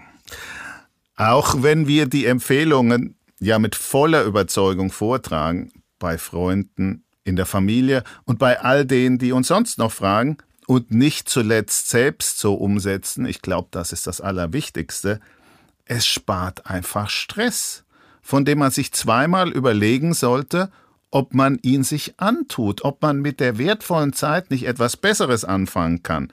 Auch 1.17 1.63
wenn 1.63 1.87
wir 1.87 2.07
die 2.07 2.27
Empfehlungen 2.27 3.17
ja 3.41 3.59
mit 3.59 3.75
voller 3.75 4.25
Überzeugung 4.25 4.91
vortragen, 4.91 5.73
bei 5.99 6.19
Freunden, 6.19 7.05
in 7.25 7.37
der 7.37 7.47
Familie 7.47 8.05
und 8.25 8.39
bei 8.39 8.61
all 8.61 8.87
denen, 8.87 9.19
die 9.19 9.33
uns 9.33 9.49
sonst 9.49 9.79
noch 9.79 9.93
fragen 9.93 10.39
und 10.67 10.93
nicht 10.93 11.29
zuletzt 11.29 11.89
selbst 11.89 12.39
so 12.39 12.55
umsetzen, 12.55 13.27
ich 13.27 13.43
glaube, 13.43 13.69
das 13.73 13.93
ist 13.93 14.07
das 14.07 14.21
Allerwichtigste, 14.21 15.21
es 15.85 16.07
spart 16.07 16.67
einfach 16.67 17.11
Stress, 17.11 17.85
von 18.23 18.45
dem 18.45 18.59
man 18.59 18.71
sich 18.71 18.93
zweimal 18.93 19.51
überlegen 19.51 20.15
sollte, 20.15 20.71
ob 21.11 21.35
man 21.35 21.59
ihn 21.63 21.85
sich 21.85 22.19
antut, 22.19 22.85
ob 22.85 23.03
man 23.03 23.21
mit 23.21 23.41
der 23.41 23.59
wertvollen 23.59 24.13
Zeit 24.13 24.51
nicht 24.51 24.67
etwas 24.67 24.97
Besseres 24.97 25.45
anfangen 25.45 26.03
kann. 26.03 26.33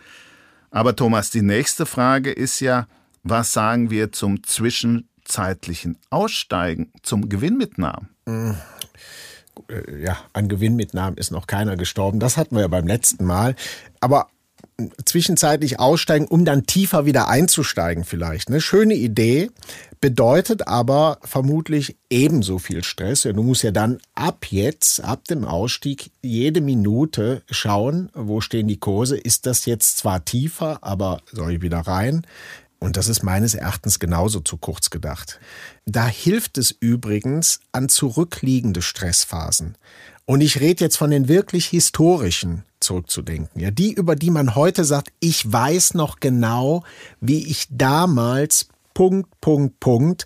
Aber 0.72 0.96
Thomas, 0.96 1.30
die 1.30 1.42
nächste 1.44 1.86
Frage 1.86 2.32
ist 2.32 2.60
ja, 2.60 2.88
was 3.24 3.54
sagen 3.54 3.90
wir 3.90 4.12
zum 4.12 4.44
zwischenzeitlichen 4.44 5.98
Aussteigen, 6.10 6.92
zum 7.04 7.30
Gewinnmitnahmen? 7.30 8.10
Äh, 8.26 10.02
ja, 10.02 10.18
an 10.34 10.50
Gewinnmitnahmen 10.50 11.18
ist 11.18 11.32
noch 11.32 11.48
keiner 11.48 11.78
gestorben. 11.78 12.20
Das 12.20 12.38
hatten 12.38 12.56
wir 12.56 12.62
ja 12.62 12.68
beim 12.68 12.88
letzten 12.88 13.26
Mal. 13.26 13.56
Aber 14.00 14.28
zwischenzeitlich 15.06 15.80
aussteigen, 15.80 16.28
um 16.28 16.46
dann 16.46 16.66
tiefer 16.66 17.06
wieder 17.06 17.28
einzusteigen 17.28 18.04
vielleicht. 18.04 18.50
Eine 18.50 18.62
schöne 18.62 18.96
Idee, 18.96 19.50
bedeutet 20.04 20.68
aber 20.68 21.18
vermutlich 21.24 21.96
ebenso 22.10 22.60
viel 22.60 22.84
Stress. 22.84 23.22
du 23.22 23.42
musst 23.42 23.64
ja 23.64 23.72
dann 23.72 24.00
ab 24.16 24.48
jetzt, 24.50 25.02
ab 25.02 25.24
dem 25.30 25.46
Ausstieg, 25.46 26.12
jede 26.22 26.60
Minute 26.60 27.42
schauen, 27.50 28.10
wo 28.14 28.42
stehen 28.42 28.68
die 28.68 28.82
Kurse. 28.82 29.16
Ist 29.16 29.46
das 29.46 29.66
jetzt 29.66 30.00
zwar 30.00 30.26
tiefer, 30.26 30.80
aber 30.82 31.22
soll 31.32 31.54
ich 31.54 31.62
wieder 31.62 31.80
rein? 31.80 32.28
Und 32.80 32.98
das 32.98 33.08
ist 33.08 33.24
meines 33.24 33.56
Erachtens 33.56 33.98
genauso 33.98 34.42
zu 34.42 34.58
kurz 34.58 34.90
gedacht. 34.90 35.40
Da 35.86 36.06
hilft 36.06 36.58
es 36.58 36.72
übrigens 36.72 37.62
an 37.72 37.88
zurückliegende 37.88 38.82
Stressphasen. 38.82 39.78
Und 40.26 40.42
ich 40.42 40.60
rede 40.60 40.84
jetzt 40.84 40.98
von 40.98 41.12
den 41.12 41.30
wirklich 41.30 41.68
historischen 41.68 42.66
zurückzudenken. 42.84 43.62
Ja, 43.62 43.72
die, 43.72 43.94
über 43.94 44.16
die 44.16 44.30
man 44.30 44.56
heute 44.56 44.84
sagt, 44.84 45.12
ich 45.20 45.52
weiß 45.52 45.94
noch 45.96 46.20
genau, 46.20 46.84
wie 47.20 47.48
ich 47.48 47.68
damals 47.70 48.68
Punkt, 48.94 49.30
Punkt, 49.42 49.80
Punkt. 49.80 50.26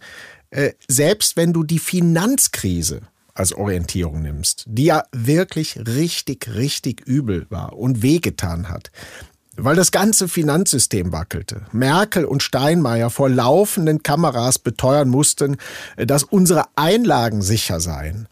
Äh, 0.49 0.71
selbst 0.87 1.37
wenn 1.37 1.53
du 1.53 1.63
die 1.63 1.79
Finanzkrise 1.79 3.01
als 3.33 3.53
Orientierung 3.53 4.21
nimmst, 4.21 4.65
die 4.67 4.85
ja 4.85 5.03
wirklich 5.11 5.77
richtig, 5.77 6.55
richtig 6.55 7.01
übel 7.05 7.45
war 7.49 7.73
und 7.77 8.01
wehgetan 8.01 8.69
hat, 8.69 8.91
weil 9.57 9.75
das 9.75 9.91
ganze 9.91 10.27
Finanzsystem 10.27 11.11
wackelte. 11.11 11.65
Merkel 11.71 12.25
und 12.25 12.43
Steinmeier 12.43 13.09
vor 13.09 13.29
laufenden 13.29 14.03
Kameras 14.03 14.59
beteuern 14.59 15.09
mussten, 15.09 15.57
dass 15.97 16.23
unsere 16.23 16.65
Einlagen 16.75 17.41
sicher 17.41 17.79
seien. 17.79 18.27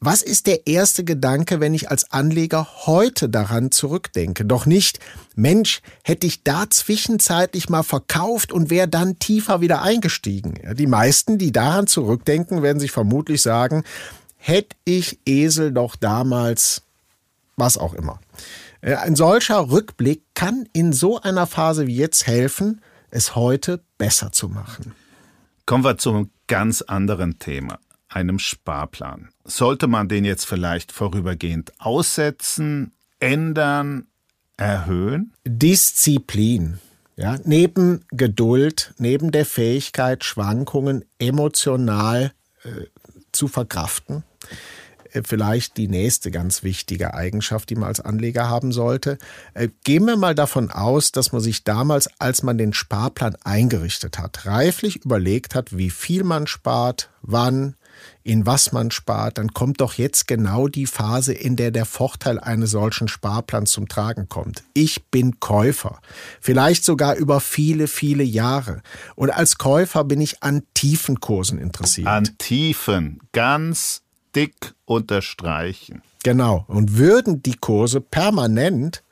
Was 0.00 0.22
ist 0.22 0.46
der 0.46 0.68
erste 0.68 1.02
Gedanke, 1.02 1.58
wenn 1.58 1.74
ich 1.74 1.90
als 1.90 2.12
Anleger 2.12 2.68
heute 2.86 3.28
daran 3.28 3.72
zurückdenke? 3.72 4.44
Doch 4.44 4.64
nicht, 4.64 5.00
Mensch, 5.34 5.82
hätte 6.04 6.28
ich 6.28 6.44
da 6.44 6.70
zwischenzeitlich 6.70 7.68
mal 7.68 7.82
verkauft 7.82 8.52
und 8.52 8.70
wäre 8.70 8.86
dann 8.86 9.18
tiefer 9.18 9.60
wieder 9.60 9.82
eingestiegen. 9.82 10.54
die 10.74 10.86
meisten, 10.86 11.36
die 11.36 11.50
daran 11.50 11.88
zurückdenken, 11.88 12.62
werden 12.62 12.78
sich 12.78 12.92
vermutlich 12.92 13.42
sagen, 13.42 13.82
hätte 14.36 14.76
ich 14.84 15.18
Esel 15.26 15.72
doch 15.72 15.96
damals, 15.96 16.82
was 17.56 17.76
auch 17.76 17.94
immer. 17.94 18.20
Ein 18.80 19.16
solcher 19.16 19.68
Rückblick 19.68 20.22
kann 20.34 20.68
in 20.72 20.92
so 20.92 21.20
einer 21.20 21.48
Phase 21.48 21.88
wie 21.88 21.96
jetzt 21.96 22.28
helfen, 22.28 22.82
es 23.10 23.34
heute 23.34 23.82
besser 23.98 24.30
zu 24.30 24.48
machen. 24.48 24.94
Kommen 25.66 25.82
wir 25.82 25.98
zu 25.98 26.10
einem 26.10 26.30
ganz 26.46 26.82
anderen 26.82 27.40
Thema 27.40 27.80
einem 28.08 28.38
Sparplan. 28.38 29.28
Sollte 29.44 29.86
man 29.86 30.08
den 30.08 30.24
jetzt 30.24 30.46
vielleicht 30.46 30.92
vorübergehend 30.92 31.72
aussetzen, 31.78 32.92
ändern, 33.20 34.06
erhöhen? 34.56 35.34
Disziplin. 35.44 36.78
Ja, 37.16 37.36
neben 37.44 38.04
Geduld, 38.12 38.94
neben 38.98 39.32
der 39.32 39.44
Fähigkeit, 39.44 40.22
Schwankungen 40.22 41.04
emotional 41.18 42.32
äh, 42.62 42.86
zu 43.32 43.48
verkraften, 43.48 44.22
äh, 45.12 45.22
vielleicht 45.24 45.76
die 45.76 45.88
nächste 45.88 46.30
ganz 46.30 46.62
wichtige 46.62 47.14
Eigenschaft, 47.14 47.70
die 47.70 47.74
man 47.74 47.88
als 47.88 48.00
Anleger 48.00 48.48
haben 48.48 48.70
sollte. 48.70 49.18
Äh, 49.54 49.68
gehen 49.84 50.04
wir 50.04 50.16
mal 50.16 50.34
davon 50.36 50.70
aus, 50.70 51.10
dass 51.10 51.32
man 51.32 51.40
sich 51.40 51.64
damals, 51.64 52.08
als 52.20 52.42
man 52.42 52.56
den 52.56 52.72
Sparplan 52.72 53.36
eingerichtet 53.42 54.18
hat, 54.18 54.46
reiflich 54.46 55.04
überlegt 55.04 55.54
hat, 55.56 55.76
wie 55.76 55.90
viel 55.90 56.24
man 56.24 56.46
spart, 56.46 57.10
wann, 57.22 57.74
in 58.22 58.46
was 58.46 58.72
man 58.72 58.90
spart, 58.90 59.38
dann 59.38 59.54
kommt 59.54 59.80
doch 59.80 59.94
jetzt 59.94 60.26
genau 60.26 60.68
die 60.68 60.86
Phase, 60.86 61.32
in 61.32 61.56
der 61.56 61.70
der 61.70 61.84
Vorteil 61.84 62.38
eines 62.38 62.72
solchen 62.72 63.08
Sparplans 63.08 63.70
zum 63.70 63.88
Tragen 63.88 64.28
kommt. 64.28 64.62
Ich 64.74 65.06
bin 65.06 65.40
Käufer, 65.40 66.00
vielleicht 66.40 66.84
sogar 66.84 67.16
über 67.16 67.40
viele, 67.40 67.88
viele 67.88 68.24
Jahre. 68.24 68.82
Und 69.14 69.30
als 69.30 69.58
Käufer 69.58 70.04
bin 70.04 70.20
ich 70.20 70.42
an 70.42 70.62
tiefen 70.74 71.20
Kursen 71.20 71.58
interessiert. 71.58 72.08
An 72.08 72.28
tiefen, 72.38 73.20
ganz 73.32 74.02
dick 74.34 74.74
unterstreichen. 74.84 76.02
Genau. 76.22 76.64
Und 76.68 76.98
würden 76.98 77.42
die 77.42 77.56
Kurse 77.56 78.00
permanent 78.00 79.02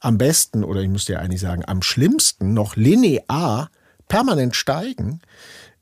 am 0.00 0.18
besten, 0.18 0.64
oder 0.64 0.80
ich 0.80 0.88
müsste 0.88 1.14
ja 1.14 1.20
eigentlich 1.20 1.40
sagen, 1.40 1.62
am 1.66 1.82
schlimmsten 1.82 2.52
noch 2.52 2.76
linear 2.76 3.70
permanent 4.08 4.54
steigen, 4.54 5.20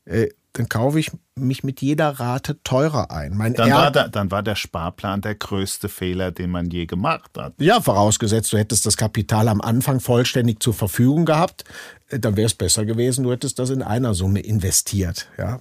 äh, 0.05 0.29
dann 0.53 0.69
kaufe 0.69 0.99
ich 0.99 1.11
mich 1.35 1.63
mit 1.63 1.81
jeder 1.81 2.09
Rate 2.09 2.61
teurer 2.63 3.11
ein. 3.11 3.35
Mein 3.35 3.53
dann, 3.53 3.71
war 3.71 3.91
der, 3.91 4.09
dann 4.09 4.31
war 4.31 4.43
der 4.43 4.55
Sparplan 4.55 5.21
der 5.21 5.35
größte 5.35 5.89
Fehler, 5.89 6.31
den 6.31 6.51
man 6.51 6.69
je 6.69 6.85
gemacht 6.85 7.31
hat. 7.37 7.53
Ja, 7.57 7.81
vorausgesetzt, 7.81 8.53
du 8.53 8.57
hättest 8.57 8.85
das 8.85 8.97
Kapital 8.97 9.47
am 9.47 9.61
Anfang 9.61 9.99
vollständig 9.99 10.61
zur 10.61 10.73
Verfügung 10.73 11.25
gehabt, 11.25 11.63
äh, 12.09 12.19
dann 12.19 12.35
wäre 12.35 12.45
es 12.45 12.53
besser 12.53 12.85
gewesen, 12.85 13.23
du 13.23 13.31
hättest 13.31 13.59
das 13.59 13.69
in 13.69 13.81
einer 13.81 14.13
Summe 14.13 14.41
investiert. 14.41 15.27
Ja. 15.37 15.59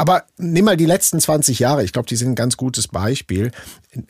Aber 0.00 0.24
nimm 0.38 0.64
mal 0.64 0.78
die 0.78 0.86
letzten 0.86 1.20
20 1.20 1.58
Jahre, 1.58 1.84
ich 1.84 1.92
glaube, 1.92 2.08
die 2.08 2.16
sind 2.16 2.30
ein 2.30 2.34
ganz 2.34 2.56
gutes 2.56 2.88
Beispiel. 2.88 3.50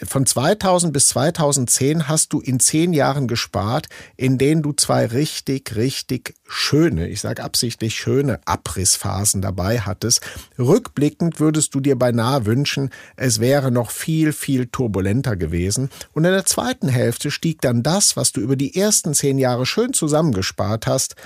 Von 0.04 0.24
2000 0.24 0.92
bis 0.92 1.08
2010 1.08 2.06
hast 2.06 2.32
du 2.32 2.38
in 2.38 2.60
zehn 2.60 2.92
Jahren 2.92 3.26
gespart, 3.26 3.88
in 4.16 4.38
denen 4.38 4.62
du 4.62 4.72
zwei 4.72 5.06
richtig, 5.06 5.74
richtig 5.74 6.36
schöne, 6.46 7.08
ich 7.08 7.20
sage 7.20 7.42
absichtlich 7.42 7.96
schöne 7.96 8.38
Abrissphasen 8.44 9.42
dabei 9.42 9.80
hattest. 9.80 10.20
Rückblickend 10.60 11.40
würdest 11.40 11.74
du 11.74 11.80
dir 11.80 11.98
beinahe 11.98 12.46
wünschen, 12.46 12.90
es 13.16 13.40
wäre 13.40 13.72
noch 13.72 13.90
viel, 13.90 14.32
viel 14.32 14.68
turbulenter 14.68 15.34
gewesen. 15.34 15.90
Und 16.12 16.24
in 16.24 16.30
der 16.30 16.46
zweiten 16.46 16.88
Hälfte 16.88 17.32
stieg 17.32 17.60
dann 17.62 17.82
das, 17.82 18.16
was 18.16 18.30
du 18.30 18.40
über 18.40 18.54
die 18.54 18.76
ersten 18.76 19.12
zehn 19.12 19.38
Jahre 19.38 19.66
schön 19.66 19.92
zusammengespart 19.92 20.86
hast, 20.86 21.16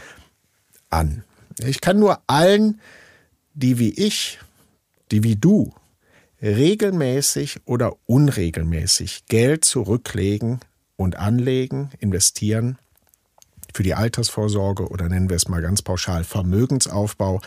an. 0.88 1.22
Ich 1.58 1.82
kann 1.82 1.98
nur 1.98 2.20
allen, 2.26 2.80
die 3.52 3.78
wie 3.78 3.90
ich 3.90 4.38
die 5.10 5.22
wie 5.22 5.36
du 5.36 5.72
regelmäßig 6.42 7.60
oder 7.64 7.94
unregelmäßig 8.06 9.26
Geld 9.26 9.64
zurücklegen 9.64 10.60
und 10.96 11.16
anlegen, 11.16 11.90
investieren 11.98 12.78
für 13.74 13.82
die 13.82 13.94
Altersvorsorge 13.94 14.88
oder 14.88 15.08
nennen 15.08 15.28
wir 15.28 15.36
es 15.36 15.48
mal 15.48 15.62
ganz 15.62 15.82
pauschal 15.82 16.24
Vermögensaufbau, 16.24 17.40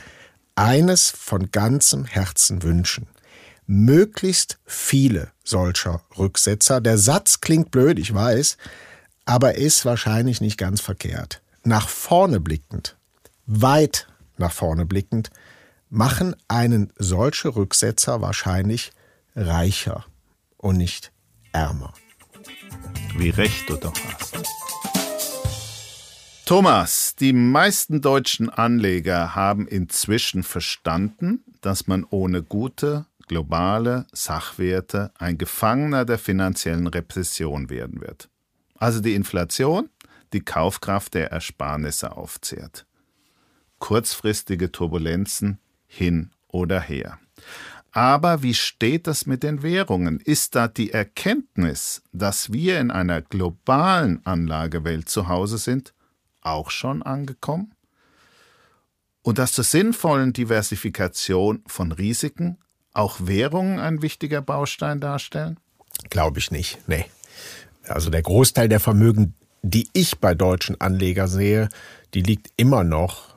eines 0.55 1.09
von 1.09 1.51
ganzem 1.51 2.05
Herzen 2.05 2.63
wünschen. 2.63 3.07
Möglichst 3.65 4.57
viele 4.65 5.31
solcher 5.43 6.01
Rücksetzer. 6.17 6.81
Der 6.81 6.97
Satz 6.97 7.41
klingt 7.41 7.71
blöd, 7.71 7.99
ich 7.99 8.13
weiß, 8.13 8.57
aber 9.25 9.55
ist 9.55 9.85
wahrscheinlich 9.85 10.41
nicht 10.41 10.57
ganz 10.57 10.81
verkehrt. 10.81 11.41
Nach 11.63 11.87
vorne 11.87 12.39
blickend, 12.39 12.97
weit 13.45 14.07
nach 14.37 14.51
vorne 14.51 14.85
blickend, 14.85 15.29
machen 15.89 16.35
einen 16.47 16.91
solche 16.97 17.55
Rücksetzer 17.55 18.21
wahrscheinlich 18.21 18.91
reicher 19.35 20.05
und 20.57 20.77
nicht 20.77 21.11
ärmer. 21.51 21.93
Wie 23.15 23.29
recht 23.29 23.69
du 23.69 23.77
doch 23.77 23.93
hast. 23.93 24.37
Thomas, 26.45 27.15
die 27.15 27.33
meisten 27.33 28.01
deutschen 28.01 28.49
Anleger 28.49 29.35
haben 29.35 29.67
inzwischen 29.67 30.43
verstanden, 30.43 31.43
dass 31.61 31.87
man 31.87 32.05
ohne 32.09 32.41
gute 32.41 33.05
globale 33.27 34.07
Sachwerte 34.13 35.11
ein 35.17 35.37
Gefangener 35.37 36.05
der 36.05 36.17
finanziellen 36.17 36.87
Repression 36.87 37.69
werden 37.69 37.99
wird. 37.99 38.29
Also 38.77 39.01
die 39.01 39.15
Inflation, 39.15 39.89
die 40.31 40.39
Kaufkraft 40.39 41.13
der 41.13 41.31
Ersparnisse 41.31 42.15
aufzehrt. 42.15 42.85
Kurzfristige 43.79 44.71
Turbulenzen 44.71 45.59
hin 45.87 46.31
oder 46.47 46.79
her. 46.81 47.17
Aber 47.91 48.43
wie 48.43 48.53
steht 48.53 49.07
das 49.07 49.25
mit 49.25 49.41
den 49.41 49.63
Währungen? 49.63 50.19
Ist 50.19 50.55
da 50.55 50.67
die 50.67 50.91
Erkenntnis, 50.91 52.03
dass 52.11 52.53
wir 52.53 52.79
in 52.79 52.91
einer 52.91 53.21
globalen 53.21 54.23
Anlagewelt 54.25 55.09
zu 55.09 55.27
Hause 55.27 55.57
sind, 55.57 55.93
auch 56.41 56.69
schon 56.69 57.01
angekommen? 57.01 57.73
Und 59.23 59.39
dass 59.39 59.53
zur 59.53 59.63
sinnvollen 59.63 60.31
Diversifikation 60.31 61.63
von 61.65 61.91
Risiken 61.91 62.59
auch 62.93 63.17
Währungen 63.21 63.79
ein 63.79 64.01
wichtiger 64.01 64.41
Baustein 64.41 64.99
darstellen? 64.99 65.59
Glaube 66.09 66.39
ich 66.39 66.51
nicht, 66.51 66.77
nee. 66.87 67.05
Also 67.87 68.09
der 68.09 68.21
Großteil 68.21 68.69
der 68.69 68.79
Vermögen, 68.79 69.33
die 69.63 69.89
ich 69.93 70.19
bei 70.19 70.35
deutschen 70.35 70.79
Anlegern 70.79 71.27
sehe, 71.27 71.69
die 72.13 72.21
liegt 72.21 72.51
immer 72.57 72.83
noch 72.83 73.36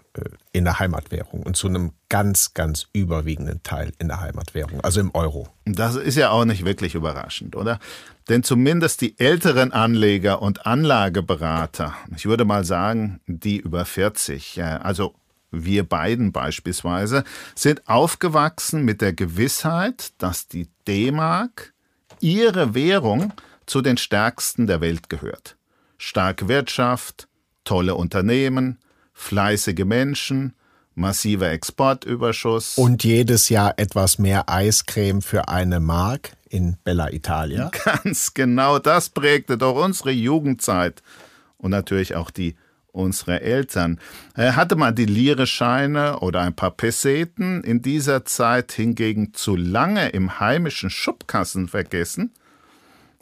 in 0.53 0.65
der 0.65 0.81
Heimatwährung 0.81 1.45
und 1.45 1.57
zu 1.57 1.69
einem 1.69 1.93
ganz, 2.09 2.53
ganz 2.53 2.89
überwiegenden 2.93 3.63
Teil 3.63 3.93
in 3.99 4.09
der 4.09 4.21
Heimatwährung, 4.21 4.81
also 4.81 5.01
im 5.01 5.15
Euro. 5.15 5.49
Das 5.65 5.95
ist 5.95 6.17
ja 6.17 6.31
auch 6.31 6.45
nicht 6.45 6.65
wirklich 6.65 6.95
überraschend, 6.97 7.55
oder? 7.55 7.79
Denn 8.29 8.43
zumindest 8.43 9.01
die 9.03 9.19
älteren 9.19 9.73
Anleger 9.73 10.43
und 10.43 10.67
Anlageberater, 10.67 11.95
ich 12.17 12.27
würde 12.27 12.45
mal 12.45 12.65
sagen, 12.65 13.21
die 13.27 13.59
über 13.59 13.85
40, 13.85 14.63
also 14.63 15.15
wir 15.53 15.89
beiden 15.89 16.33
beispielsweise, 16.33 17.25
sind 17.55 17.89
aufgewachsen 17.89 18.85
mit 18.85 19.01
der 19.01 19.13
Gewissheit, 19.13 20.13
dass 20.19 20.49
die 20.49 20.69
D-Mark, 20.87 21.73
ihre 22.21 22.75
Währung, 22.75 23.33
zu 23.67 23.81
den 23.81 23.97
stärksten 23.97 24.67
der 24.67 24.81
Welt 24.81 25.09
gehört. 25.09 25.57
Starke 25.99 26.49
Wirtschaft, 26.49 27.29
tolle 27.63 27.95
Unternehmen, 27.95 28.79
fleißige 29.21 29.85
Menschen, 29.85 30.55
massiver 30.95 31.51
Exportüberschuss. 31.51 32.79
Und 32.79 33.05
jedes 33.05 33.49
Jahr 33.49 33.75
etwas 33.77 34.19
mehr 34.19 34.49
Eiscreme 34.49 35.23
für 35.23 35.49
eine 35.49 35.79
Mark 35.79 36.33
in 36.49 36.77
Bella 36.83 37.13
Italia. 37.13 37.71
Ganz 37.85 38.35
genau, 38.35 38.79
das 38.79 39.11
prägte 39.11 39.59
doch 39.59 39.77
unsere 39.77 40.11
Jugendzeit 40.11 41.03
und 41.59 41.71
natürlich 41.71 42.17
auch 42.17 42.31
die 42.31 42.57
unserer 42.93 43.43
Eltern. 43.43 44.01
Hatte 44.35 44.75
man 44.75 44.97
die 44.97 45.05
Lire-Scheine 45.05 46.19
oder 46.21 46.41
ein 46.41 46.57
paar 46.57 46.73
Peseten 46.73 47.63
in 47.63 47.83
dieser 47.83 48.25
Zeit 48.25 48.73
hingegen 48.73 49.33
zu 49.33 49.55
lange 49.55 50.09
im 50.09 50.41
heimischen 50.41 50.91
Schubkassen 50.91 51.69
vergessen, 51.69 52.33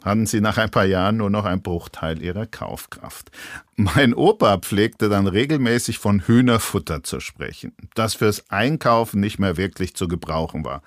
hatten 0.03 0.25
sie 0.25 0.41
nach 0.41 0.57
ein 0.57 0.71
paar 0.71 0.85
Jahren 0.85 1.17
nur 1.17 1.29
noch 1.29 1.45
ein 1.45 1.61
Bruchteil 1.61 2.21
ihrer 2.21 2.45
Kaufkraft. 2.45 3.31
Mein 3.75 4.13
Opa 4.13 4.57
pflegte 4.57 5.09
dann 5.09 5.27
regelmäßig 5.27 5.99
von 5.99 6.21
Hühnerfutter 6.21 7.03
zu 7.03 7.19
sprechen, 7.19 7.73
das 7.95 8.15
fürs 8.15 8.49
Einkaufen 8.49 9.19
nicht 9.19 9.39
mehr 9.39 9.57
wirklich 9.57 9.95
zu 9.95 10.07
gebrauchen 10.07 10.63
war. 10.63 10.81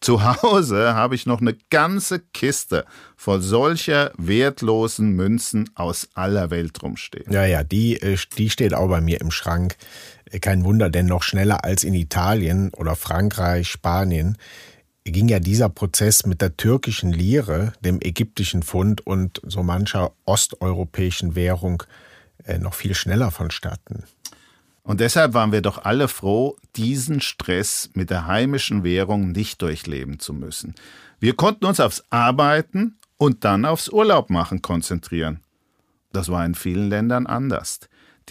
Zu 0.00 0.22
Hause 0.22 0.94
habe 0.94 1.14
ich 1.14 1.26
noch 1.26 1.40
eine 1.40 1.56
ganze 1.70 2.20
Kiste 2.20 2.84
voll 3.16 3.40
solcher 3.40 4.12
wertlosen 4.16 5.10
Münzen 5.10 5.70
aus 5.74 6.08
aller 6.14 6.50
Welt 6.50 6.80
rumstehen. 6.82 7.32
Ja, 7.32 7.44
ja, 7.44 7.64
die, 7.64 8.00
äh, 8.00 8.16
die 8.36 8.50
steht 8.50 8.74
auch 8.74 8.88
bei 8.88 9.00
mir 9.00 9.20
im 9.20 9.30
Schrank. 9.30 9.76
Kein 10.40 10.64
Wunder, 10.64 10.90
denn 10.90 11.06
noch 11.06 11.22
schneller 11.22 11.64
als 11.64 11.84
in 11.84 11.94
Italien 11.94 12.70
oder 12.74 12.94
Frankreich, 12.96 13.68
Spanien 13.68 14.36
ging 15.10 15.28
ja 15.28 15.40
dieser 15.40 15.68
Prozess 15.68 16.26
mit 16.26 16.40
der 16.40 16.56
türkischen 16.56 17.12
Lire, 17.12 17.72
dem 17.80 18.00
ägyptischen 18.00 18.62
Pfund 18.62 19.06
und 19.06 19.40
so 19.44 19.62
mancher 19.62 20.12
osteuropäischen 20.24 21.34
Währung 21.34 21.82
äh, 22.44 22.58
noch 22.58 22.74
viel 22.74 22.94
schneller 22.94 23.30
vonstatten. 23.30 24.04
Und 24.82 25.00
deshalb 25.00 25.34
waren 25.34 25.52
wir 25.52 25.60
doch 25.60 25.84
alle 25.84 26.08
froh, 26.08 26.56
diesen 26.76 27.20
Stress 27.20 27.90
mit 27.92 28.08
der 28.08 28.26
heimischen 28.26 28.84
Währung 28.84 29.32
nicht 29.32 29.60
durchleben 29.60 30.18
zu 30.18 30.32
müssen. 30.32 30.74
Wir 31.20 31.36
konnten 31.36 31.66
uns 31.66 31.78
aufs 31.78 32.04
Arbeiten 32.08 32.96
und 33.18 33.44
dann 33.44 33.66
aufs 33.66 33.90
Urlaubmachen 33.90 34.62
konzentrieren. 34.62 35.40
Das 36.12 36.30
war 36.30 36.44
in 36.46 36.54
vielen 36.54 36.88
Ländern 36.88 37.26
anders. 37.26 37.80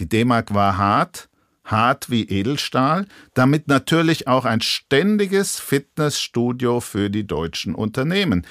Die 0.00 0.08
D-Mark 0.08 0.52
war 0.52 0.76
hart, 0.78 1.28
hart 1.70 2.10
wie 2.10 2.24
Edelstahl, 2.24 3.06
damit 3.34 3.68
natürlich 3.68 4.26
auch 4.26 4.44
ein 4.44 4.60
ständiges 4.60 5.60
Fitnessstudio 5.60 6.80
für 6.80 7.10
die 7.10 7.26
deutschen 7.26 7.74
Unternehmen. 7.74 8.46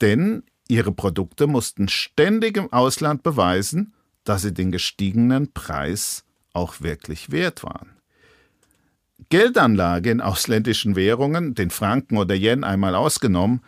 Denn 0.00 0.44
ihre 0.68 0.92
Produkte 0.92 1.46
mussten 1.46 1.88
ständig 1.88 2.56
im 2.56 2.72
Ausland 2.72 3.22
beweisen, 3.22 3.94
dass 4.24 4.42
sie 4.42 4.54
den 4.54 4.70
gestiegenen 4.70 5.52
Preis 5.52 6.24
auch 6.52 6.80
wirklich 6.80 7.30
wert 7.30 7.62
waren. 7.62 7.90
Geldanlage 9.28 10.10
in 10.10 10.20
ausländischen 10.20 10.96
Währungen, 10.96 11.54
den 11.54 11.70
Franken 11.70 12.16
oder 12.16 12.34
Yen 12.34 12.64
einmal 12.64 12.94
ausgenommen, 12.94 13.60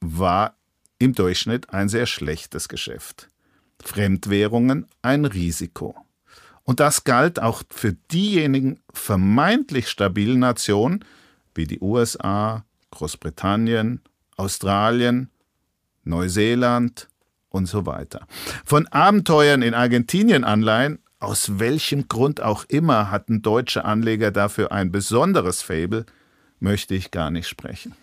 war 0.00 0.56
im 0.98 1.14
Durchschnitt 1.14 1.70
ein 1.70 1.88
sehr 1.88 2.06
schlechtes 2.06 2.68
Geschäft. 2.68 3.28
Fremdwährungen 3.82 4.86
ein 5.00 5.24
Risiko. 5.24 5.96
Und 6.64 6.80
das 6.80 7.04
galt 7.04 7.40
auch 7.40 7.62
für 7.70 7.92
diejenigen 8.12 8.80
vermeintlich 8.92 9.88
stabilen 9.88 10.38
Nationen 10.38 11.04
wie 11.54 11.66
die 11.66 11.80
USA, 11.80 12.64
Großbritannien, 12.90 14.00
Australien, 14.36 15.28
Neuseeland 16.04 17.08
und 17.48 17.66
so 17.66 17.86
weiter. 17.86 18.26
Von 18.64 18.86
Abenteuern 18.88 19.62
in 19.62 19.74
Argentinien 19.74 20.44
Anleihen, 20.44 20.98
aus 21.18 21.58
welchem 21.58 22.08
Grund 22.08 22.40
auch 22.40 22.64
immer, 22.68 23.10
hatten 23.10 23.42
deutsche 23.42 23.84
Anleger 23.84 24.30
dafür 24.30 24.72
ein 24.72 24.90
besonderes 24.90 25.62
Fable, 25.62 26.06
möchte 26.58 26.94
ich 26.94 27.10
gar 27.10 27.30
nicht 27.30 27.48
sprechen. 27.48 27.94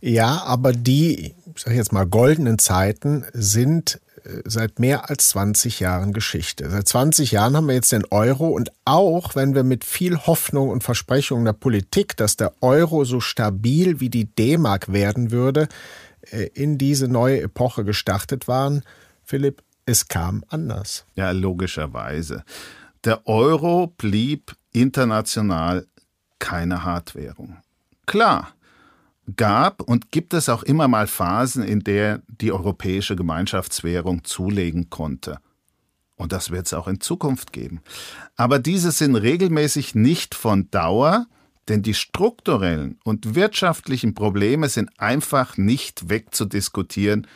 Ja, 0.00 0.42
aber 0.44 0.72
die, 0.72 1.34
ich 1.54 1.62
sage 1.62 1.76
jetzt 1.76 1.92
mal, 1.92 2.06
goldenen 2.06 2.58
Zeiten 2.58 3.24
sind 3.32 4.00
seit 4.44 4.78
mehr 4.78 5.10
als 5.10 5.28
20 5.30 5.80
Jahren 5.80 6.12
Geschichte. 6.12 6.70
Seit 6.70 6.88
20 6.88 7.32
Jahren 7.32 7.56
haben 7.56 7.66
wir 7.66 7.74
jetzt 7.74 7.92
den 7.92 8.04
Euro 8.10 8.48
und 8.48 8.72
auch 8.84 9.34
wenn 9.34 9.54
wir 9.54 9.64
mit 9.64 9.84
viel 9.84 10.16
Hoffnung 10.18 10.70
und 10.70 10.82
Versprechung 10.82 11.44
der 11.44 11.52
Politik, 11.52 12.16
dass 12.16 12.36
der 12.36 12.52
Euro 12.60 13.04
so 13.04 13.20
stabil 13.20 14.00
wie 14.00 14.10
die 14.10 14.24
D-Mark 14.24 14.92
werden 14.92 15.30
würde, 15.30 15.68
äh, 16.30 16.48
in 16.54 16.78
diese 16.78 17.08
neue 17.08 17.42
Epoche 17.42 17.84
gestartet 17.84 18.48
waren, 18.48 18.82
Philipp, 19.24 19.62
es 19.86 20.08
kam 20.08 20.44
anders. 20.48 21.04
Ja, 21.14 21.30
logischerweise. 21.30 22.44
Der 23.04 23.26
Euro 23.26 23.88
blieb 23.98 24.56
international 24.72 25.86
keine 26.38 26.84
Hartwährung. 26.84 27.58
Klar, 28.06 28.54
gab 29.36 29.80
und 29.82 30.10
gibt 30.10 30.34
es 30.34 30.48
auch 30.48 30.62
immer 30.62 30.88
mal 30.88 31.06
Phasen, 31.06 31.62
in 31.62 31.80
der 31.80 32.22
die 32.28 32.52
europäische 32.52 33.16
Gemeinschaftswährung 33.16 34.24
zulegen 34.24 34.90
konnte. 34.90 35.38
Und 36.16 36.32
das 36.32 36.50
wird 36.50 36.66
es 36.66 36.74
auch 36.74 36.86
in 36.86 37.00
Zukunft 37.00 37.52
geben. 37.52 37.80
Aber 38.36 38.58
diese 38.58 38.92
sind 38.92 39.16
regelmäßig 39.16 39.94
nicht 39.94 40.34
von 40.34 40.70
Dauer, 40.70 41.26
denn 41.68 41.82
die 41.82 41.94
strukturellen 41.94 42.98
und 43.04 43.34
wirtschaftlichen 43.34 44.14
Probleme 44.14 44.68
sind 44.68 44.90
einfach 44.98 45.56
nicht 45.56 46.08
wegzudiskutieren 46.08 47.26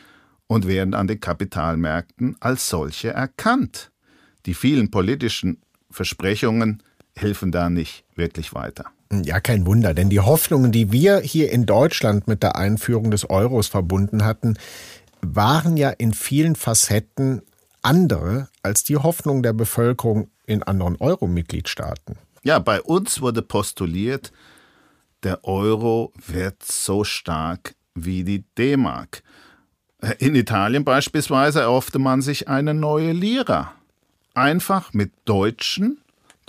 und 0.47 0.67
werden 0.67 0.93
an 0.93 1.07
den 1.07 1.19
Kapitalmärkten 1.19 2.37
als 2.39 2.69
solche 2.69 3.09
erkannt. 3.09 3.91
Die 4.45 4.53
vielen 4.53 4.91
politischen 4.91 5.61
Versprechungen 5.89 6.83
helfen 7.15 7.51
da 7.51 7.69
nicht 7.69 8.05
wirklich 8.15 8.53
weiter. 8.53 8.91
Ja, 9.11 9.39
kein 9.39 9.65
Wunder, 9.65 9.95
denn 9.95 10.09
die 10.09 10.19
Hoffnungen, 10.19 10.71
die 10.71 10.91
wir 10.91 11.19
hier 11.19 11.51
in 11.51 11.65
Deutschland 11.65 12.27
mit 12.27 12.43
der 12.43 12.55
Einführung 12.55 13.09
des 13.09 13.27
Euros 13.29 13.67
verbunden 13.67 14.23
hatten, 14.23 14.57
waren 15.21 15.77
ja 15.77 15.89
in 15.89 16.13
vielen 16.13 16.55
Facetten 16.55 17.41
andere 17.81 18.49
als 18.61 18.83
die 18.83 18.97
Hoffnung 18.97 19.41
der 19.41 19.53
Bevölkerung 19.53 20.29
in 20.45 20.61
anderen 20.61 20.95
Euro-Mitgliedstaaten. 20.97 22.17
Ja, 22.43 22.59
bei 22.59 22.81
uns 22.81 23.21
wurde 23.21 23.41
postuliert, 23.41 24.31
der 25.23 25.43
Euro 25.43 26.13
wird 26.25 26.63
so 26.63 27.03
stark 27.03 27.75
wie 27.95 28.23
die 28.23 28.45
D-Mark. 28.57 29.23
In 30.19 30.35
Italien 30.35 30.85
beispielsweise 30.85 31.61
erhoffte 31.61 31.99
man 31.99 32.21
sich 32.21 32.47
eine 32.47 32.73
neue 32.73 33.11
Lira. 33.11 33.73
Einfach 34.33 34.93
mit 34.93 35.11
deutschen 35.25 35.99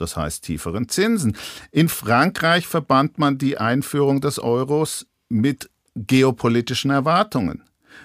das 0.00 0.16
heißt 0.16 0.44
tieferen 0.44 0.88
Zinsen. 0.88 1.36
In 1.70 1.88
Frankreich 1.88 2.66
verband 2.66 3.18
man 3.18 3.38
die 3.38 3.58
Einführung 3.58 4.20
des 4.20 4.38
Euros 4.38 5.06
mit 5.28 5.70
geopolitischen 5.94 6.90
Erwartungen, 6.90 7.62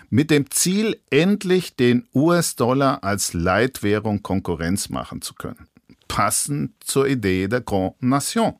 mit 0.10 0.32
dem 0.32 0.50
Ziel, 0.50 1.00
endlich 1.10 1.76
den 1.76 2.08
US-Dollar 2.14 3.04
als 3.04 3.34
Leitwährung 3.34 4.24
Konkurrenz 4.24 4.90
machen 4.90 5.22
zu 5.22 5.34
können, 5.34 5.68
passend 6.08 6.72
zur 6.84 7.08
Idee 7.08 7.48
der 7.48 7.62
Grand 7.62 8.02
Nation. 8.02 8.56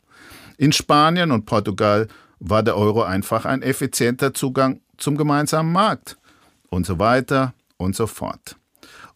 In 0.58 0.72
Spanien 0.72 1.32
und 1.32 1.46
Portugal 1.46 2.08
war 2.40 2.64
der 2.64 2.78
Euro 2.78 3.04
einfach 3.04 3.46
ein 3.46 3.62
effizienter 3.62 4.34
Zugang 4.34 4.82
zum 4.98 5.18
gemeinsamen 5.18 5.72
Markt 5.72 6.18
und 6.70 6.86
so 6.86 7.00
weiter 7.00 7.54
und 7.78 7.96
so 7.96 8.08
fort. 8.08 8.56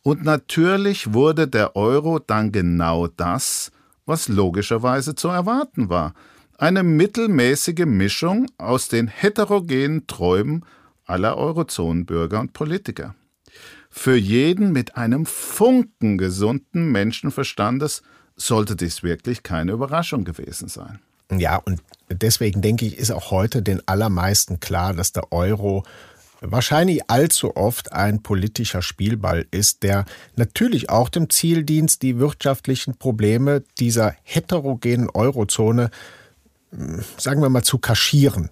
Und 0.02 0.24
natürlich 0.24 1.14
wurde 1.14 1.48
der 1.48 1.76
Euro 1.76 2.20
dann 2.20 2.52
genau 2.52 3.08
das, 3.08 3.72
was 4.10 4.28
logischerweise 4.28 5.16
zu 5.16 5.30
erwarten 5.30 5.88
war. 5.88 6.14
Eine 6.58 6.84
mittelmäßige 6.84 7.86
Mischung 7.86 8.48
aus 8.58 8.90
den 8.90 9.08
heterogenen 9.08 10.08
Träumen 10.08 10.66
aller 11.06 11.38
Eurozonenbürger 11.38 12.42
und 12.42 12.52
Politiker. 12.52 13.16
Für 13.90 14.16
jeden 14.16 14.74
mit 14.74 14.98
einem 14.98 15.26
Funken 15.26 16.18
gesunden 16.18 16.92
Menschenverstandes 16.92 18.04
sollte 18.36 18.76
dies 18.76 19.04
wirklich 19.04 19.44
keine 19.44 19.72
Überraschung 19.72 20.26
gewesen 20.26 20.68
sein. 20.68 21.00
Ja, 21.32 21.58
und 21.58 21.82
deswegen 22.10 22.62
denke 22.62 22.86
ich, 22.86 22.98
ist 22.98 23.12
auch 23.12 23.32
heute 23.32 23.62
den 23.62 23.88
allermeisten 23.88 24.60
klar, 24.60 24.94
dass 24.94 25.12
der 25.12 25.32
Euro 25.32 25.84
wahrscheinlich 26.42 27.10
allzu 27.10 27.56
oft 27.56 27.92
ein 27.92 28.22
politischer 28.22 28.82
Spielball 28.82 29.46
ist, 29.52 29.84
der 29.84 30.06
natürlich 30.36 30.90
auch 30.90 31.10
dem 31.10 31.30
Ziel 31.30 31.64
dient, 31.64 32.02
die 32.02 32.20
wirtschaftlichen 32.20 32.98
Probleme 32.98 33.64
dieser 33.80 34.16
heterogenen 34.24 35.10
Eurozone, 35.10 35.92
hm, 36.72 37.04
sagen 37.18 37.42
wir 37.42 37.50
mal, 37.50 37.64
zu 37.64 37.78
kaschieren. 37.78 38.50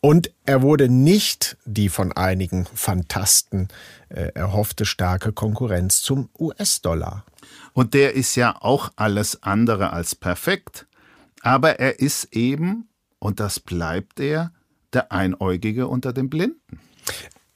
Und 0.00 0.30
er 0.44 0.60
wurde 0.60 0.90
nicht 0.90 1.56
die 1.64 1.88
von 1.88 2.12
einigen 2.12 2.66
Fantasten 2.66 3.68
äh, 4.10 4.32
erhoffte 4.34 4.84
starke 4.84 5.32
Konkurrenz 5.32 6.02
zum 6.02 6.28
US-Dollar. 6.38 7.24
Und 7.72 7.94
der 7.94 8.14
ist 8.14 8.34
ja 8.34 8.54
auch 8.60 8.90
alles 8.96 9.42
andere 9.42 9.94
als 9.94 10.14
perfekt. 10.14 10.86
Aber 11.40 11.78
er 11.80 12.00
ist 12.00 12.34
eben, 12.34 12.88
und 13.18 13.40
das 13.40 13.60
bleibt 13.60 14.20
er, 14.20 14.52
der 14.92 15.10
Einäugige 15.10 15.88
unter 15.88 16.12
den 16.12 16.28
Blinden. 16.28 16.80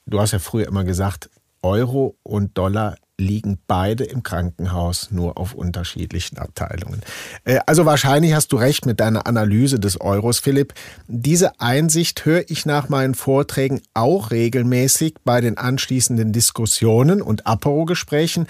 Du 0.07 0.21
hast 0.21 0.33
ja 0.33 0.39
früher 0.39 0.67
immer 0.67 0.85
gesagt, 0.85 1.31
Euro 1.63 2.17
und 2.23 2.57
Dollar 2.57 2.97
liegen 3.21 3.59
beide 3.67 4.05
im 4.05 4.23
Krankenhaus, 4.23 5.11
nur 5.11 5.39
auf 5.39 5.53
unterschiedlichen 5.53 6.39
Abteilungen. 6.39 7.03
Äh, 7.45 7.59
also 7.67 7.85
wahrscheinlich 7.85 8.33
hast 8.33 8.53
du 8.53 8.57
recht 8.57 8.87
mit 8.87 9.01
deiner 9.01 9.27
Analyse 9.27 9.81
des 9.81 10.01
Euros, 10.01 10.39
Philipp. 10.39 10.73
Diese 11.09 11.61
Einsicht 11.61 12.25
höre 12.25 12.49
ich 12.49 12.65
nach 12.65 12.89
meinen 12.89 13.15
Vorträgen 13.15 13.83
auch 13.93 14.31
regelmäßig 14.31 15.17
bei 15.25 15.41
den 15.41 15.59
anschließenden 15.59 16.33
Diskussionen 16.33 17.21
und 17.21 17.47
Apero-Gesprächen. 17.47 18.47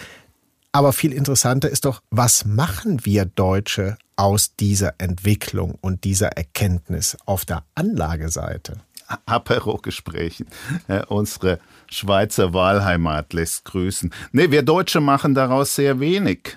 Aber 0.70 0.92
viel 0.92 1.14
interessanter 1.14 1.70
ist 1.70 1.86
doch, 1.86 2.02
was 2.10 2.44
machen 2.44 3.06
wir 3.06 3.24
Deutsche 3.24 3.96
aus 4.16 4.54
dieser 4.54 4.94
Entwicklung 4.98 5.76
und 5.80 6.04
dieser 6.04 6.28
Erkenntnis 6.36 7.16
auf 7.24 7.46
der 7.46 7.64
Anlageseite? 7.74 8.76
Apero-Gesprächen. 9.26 10.46
Äh, 10.86 11.04
unsere 11.06 11.58
Schweizer 11.90 12.52
Wahlheimat 12.52 13.32
lässt 13.32 13.64
grüßen. 13.64 14.12
Nee, 14.32 14.50
wir 14.50 14.62
Deutsche 14.62 15.00
machen 15.00 15.34
daraus 15.34 15.74
sehr 15.74 16.00
wenig. 16.00 16.56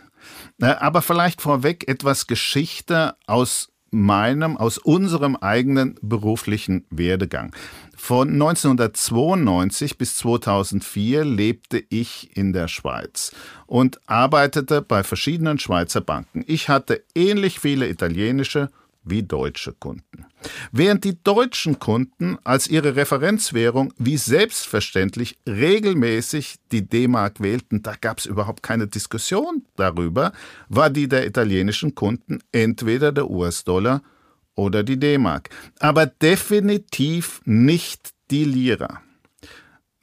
Äh, 0.59 0.65
aber 0.65 1.01
vielleicht 1.01 1.41
vorweg 1.41 1.87
etwas 1.87 2.27
Geschichte 2.27 3.15
aus 3.27 3.69
meinem, 3.91 4.55
aus 4.57 4.77
unserem 4.77 5.35
eigenen 5.35 5.95
beruflichen 6.01 6.85
Werdegang. 6.89 7.53
Von 7.95 8.29
1992 8.29 9.97
bis 9.97 10.15
2004 10.15 11.25
lebte 11.25 11.83
ich 11.89 12.35
in 12.35 12.53
der 12.53 12.67
Schweiz 12.67 13.31
und 13.67 13.99
arbeitete 14.07 14.81
bei 14.81 15.03
verschiedenen 15.03 15.59
Schweizer 15.59 16.01
Banken. 16.01 16.43
Ich 16.47 16.69
hatte 16.69 17.03
ähnlich 17.13 17.59
viele 17.59 17.87
italienische 17.89 18.69
wie 19.03 19.23
deutsche 19.23 19.73
Kunden. 19.73 20.25
Während 20.71 21.03
die 21.03 21.21
deutschen 21.23 21.79
Kunden 21.79 22.37
als 22.43 22.67
ihre 22.67 22.95
Referenzwährung 22.95 23.93
wie 23.97 24.17
selbstverständlich 24.17 25.37
regelmäßig 25.47 26.57
die 26.71 26.87
D-Mark 26.87 27.39
wählten, 27.39 27.81
da 27.81 27.95
gab 27.99 28.19
es 28.19 28.25
überhaupt 28.25 28.63
keine 28.63 28.87
Diskussion 28.87 29.65
darüber, 29.75 30.33
war 30.69 30.89
die 30.89 31.07
der 31.07 31.25
italienischen 31.25 31.95
Kunden 31.95 32.39
entweder 32.51 33.11
der 33.11 33.29
US-Dollar 33.29 34.01
oder 34.55 34.83
die 34.83 34.99
D-Mark, 34.99 35.49
aber 35.79 36.05
definitiv 36.05 37.41
nicht 37.45 38.11
die 38.29 38.45
Lira. 38.45 39.01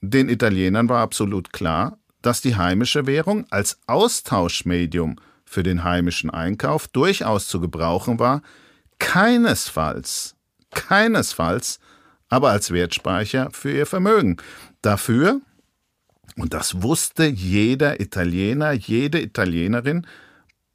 Den 0.01 0.29
Italienern 0.29 0.89
war 0.89 1.01
absolut 1.01 1.53
klar, 1.53 1.99
dass 2.23 2.41
die 2.41 2.57
heimische 2.57 3.07
Währung 3.07 3.47
als 3.51 3.79
Austauschmedium 3.87 5.17
für 5.45 5.63
den 5.63 5.85
heimischen 5.85 6.31
Einkauf 6.31 6.89
durchaus 6.89 7.47
zu 7.49 7.61
gebrauchen 7.61 8.19
war, 8.19 8.43
keinesfalls, 8.99 10.35
keinesfalls, 10.71 11.81
aber 12.29 12.51
als 12.51 12.71
Wertspeicher 12.71 13.51
für 13.53 13.73
ihr 13.73 13.87
Vermögen. 13.87 14.37
Dafür, 14.83 15.41
und 16.37 16.55
das 16.55 16.83
wusste 16.83 17.25
jeder 17.25 18.01
Italiener, 18.01 18.73
jede 18.73 19.21
Italienerin, 19.21 20.07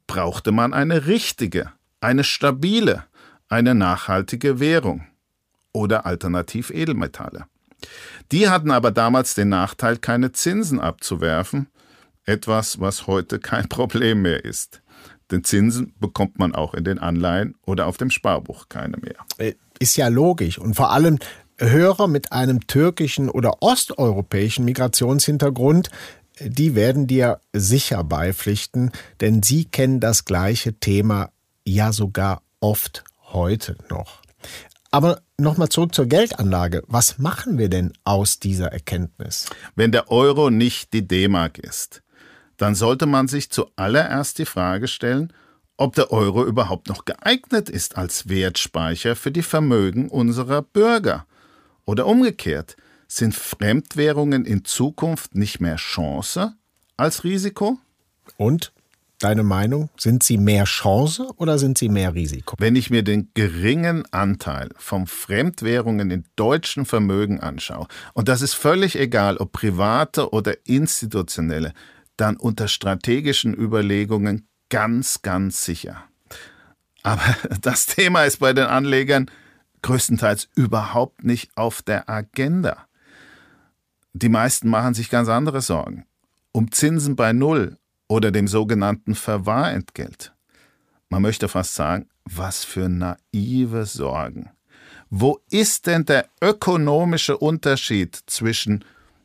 brauchte 0.06 0.52
man 0.52 0.74
eine 0.74 1.06
richtige, 1.06 1.72
eine 2.00 2.24
stabile, 2.24 3.04
eine 3.48 3.74
nachhaltige 3.74 4.60
Währung 4.60 5.06
oder 5.72 6.06
alternativ 6.06 6.70
Edelmetalle. 6.70 7.46
Die 8.32 8.48
hatten 8.48 8.70
aber 8.70 8.90
damals 8.90 9.34
den 9.34 9.48
Nachteil, 9.50 9.98
keine 9.98 10.32
Zinsen 10.32 10.80
abzuwerfen, 10.80 11.68
etwas, 12.24 12.80
was 12.80 13.06
heute 13.06 13.38
kein 13.38 13.68
Problem 13.68 14.22
mehr 14.22 14.44
ist. 14.44 14.82
Denn 15.30 15.44
Zinsen 15.44 15.94
bekommt 15.98 16.38
man 16.38 16.54
auch 16.54 16.74
in 16.74 16.84
den 16.84 16.98
Anleihen 16.98 17.54
oder 17.66 17.86
auf 17.86 17.96
dem 17.96 18.10
Sparbuch 18.10 18.68
keine 18.68 18.96
mehr. 18.98 19.16
Äh, 19.38 19.54
ist 19.78 19.96
ja 19.96 20.08
logisch. 20.08 20.58
Und 20.58 20.74
vor 20.74 20.92
allem 20.92 21.18
Hörer 21.58 22.08
mit 22.08 22.32
einem 22.32 22.66
türkischen 22.66 23.30
oder 23.30 23.62
osteuropäischen 23.62 24.64
Migrationshintergrund, 24.64 25.88
die 26.40 26.74
werden 26.74 27.06
dir 27.06 27.40
sicher 27.52 28.02
beipflichten, 28.02 28.90
denn 29.20 29.42
sie 29.42 29.64
kennen 29.64 30.00
das 30.00 30.24
gleiche 30.24 30.74
Thema 30.74 31.30
ja 31.64 31.92
sogar 31.92 32.42
oft 32.60 33.04
heute 33.32 33.76
noch. 33.88 34.22
Aber 34.90 35.22
nochmal 35.38 35.70
zurück 35.70 35.94
zur 35.94 36.06
Geldanlage. 36.06 36.82
Was 36.86 37.18
machen 37.18 37.58
wir 37.58 37.68
denn 37.68 37.92
aus 38.04 38.38
dieser 38.38 38.72
Erkenntnis? 38.72 39.48
Wenn 39.74 39.90
der 39.90 40.10
Euro 40.10 40.50
nicht 40.50 40.92
die 40.92 41.06
D-Mark 41.06 41.58
ist, 41.58 42.03
dann 42.56 42.74
sollte 42.74 43.06
man 43.06 43.28
sich 43.28 43.50
zuallererst 43.50 44.38
die 44.38 44.46
Frage 44.46 44.88
stellen, 44.88 45.32
ob 45.76 45.94
der 45.94 46.12
Euro 46.12 46.44
überhaupt 46.44 46.88
noch 46.88 47.04
geeignet 47.04 47.68
ist 47.68 47.96
als 47.96 48.28
Wertspeicher 48.28 49.16
für 49.16 49.32
die 49.32 49.42
Vermögen 49.42 50.08
unserer 50.08 50.62
Bürger. 50.62 51.26
Oder 51.84 52.06
umgekehrt, 52.06 52.76
sind 53.08 53.34
Fremdwährungen 53.34 54.44
in 54.44 54.64
Zukunft 54.64 55.34
nicht 55.34 55.60
mehr 55.60 55.76
Chance 55.76 56.54
als 56.96 57.24
Risiko? 57.24 57.78
Und 58.36 58.72
deine 59.18 59.42
Meinung, 59.42 59.90
sind 59.96 60.22
sie 60.22 60.36
mehr 60.36 60.64
Chance 60.64 61.30
oder 61.36 61.58
sind 61.58 61.78
sie 61.78 61.88
mehr 61.88 62.14
Risiko? 62.14 62.56
Wenn 62.58 62.76
ich 62.76 62.90
mir 62.90 63.02
den 63.02 63.30
geringen 63.34 64.04
Anteil 64.12 64.70
von 64.76 65.06
Fremdwährungen 65.06 66.10
in 66.10 66.24
deutschen 66.36 66.84
Vermögen 66.84 67.40
anschaue, 67.40 67.86
und 68.12 68.28
das 68.28 68.42
ist 68.42 68.54
völlig 68.54 68.98
egal, 68.98 69.38
ob 69.38 69.52
private 69.52 70.30
oder 70.30 70.54
institutionelle, 70.66 71.72
dann 72.16 72.36
unter 72.36 72.68
strategischen 72.68 73.54
Überlegungen 73.54 74.48
ganz, 74.68 75.22
ganz 75.22 75.64
sicher. 75.64 76.04
Aber 77.02 77.22
das 77.60 77.86
Thema 77.86 78.24
ist 78.24 78.38
bei 78.38 78.52
den 78.52 78.66
Anlegern 78.66 79.30
größtenteils 79.82 80.48
überhaupt 80.54 81.24
nicht 81.24 81.56
auf 81.56 81.82
der 81.82 82.08
Agenda. 82.08 82.86
Die 84.14 84.28
meisten 84.28 84.68
machen 84.68 84.94
sich 84.94 85.10
ganz 85.10 85.28
andere 85.28 85.60
Sorgen. 85.60 86.06
Um 86.52 86.70
Zinsen 86.70 87.16
bei 87.16 87.32
Null 87.32 87.78
oder 88.08 88.30
dem 88.30 88.48
sogenannten 88.48 89.14
Verwahrentgelt. 89.14 90.32
Man 91.08 91.22
möchte 91.22 91.48
fast 91.48 91.74
sagen, 91.74 92.08
was 92.24 92.64
für 92.64 92.88
naive 92.88 93.86
Sorgen. 93.86 94.50
Wo 95.10 95.40
ist 95.50 95.86
denn 95.86 96.04
der 96.06 96.28
ökonomische 96.40 97.36
Unterschied 97.36 98.18
zwischen 98.26 98.84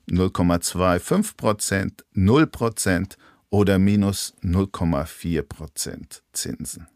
0,25 0.10 1.38
Prozent, 1.38 2.06
0 2.14 2.48
Prozent 2.48 3.18
oder 3.50 3.80
minus 3.80 4.34
0,4 4.44 5.42
Prozent 5.44 6.24
Zinsen? 6.34 6.88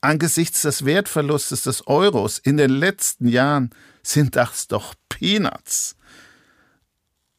Angesichts 0.00 0.62
des 0.62 0.84
Wertverlustes 0.84 1.64
des 1.64 1.86
Euros 1.86 2.38
in 2.38 2.56
den 2.56 2.70
letzten 2.70 3.28
Jahren 3.28 3.70
sind 4.02 4.34
das 4.34 4.66
doch 4.66 4.94
Peanuts. 5.08 5.96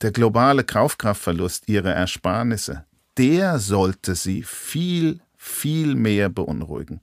Der 0.02 0.12
globale 0.12 0.64
Kaufkraftverlust 0.64 1.68
ihrer 1.70 1.94
Ersparnisse, 1.94 2.86
der 3.18 3.60
sollte 3.60 4.16
sie 4.16 4.44
viel, 4.44 5.22
viel 5.38 5.96
mehr 5.96 6.30
beunruhigen. 6.30 7.02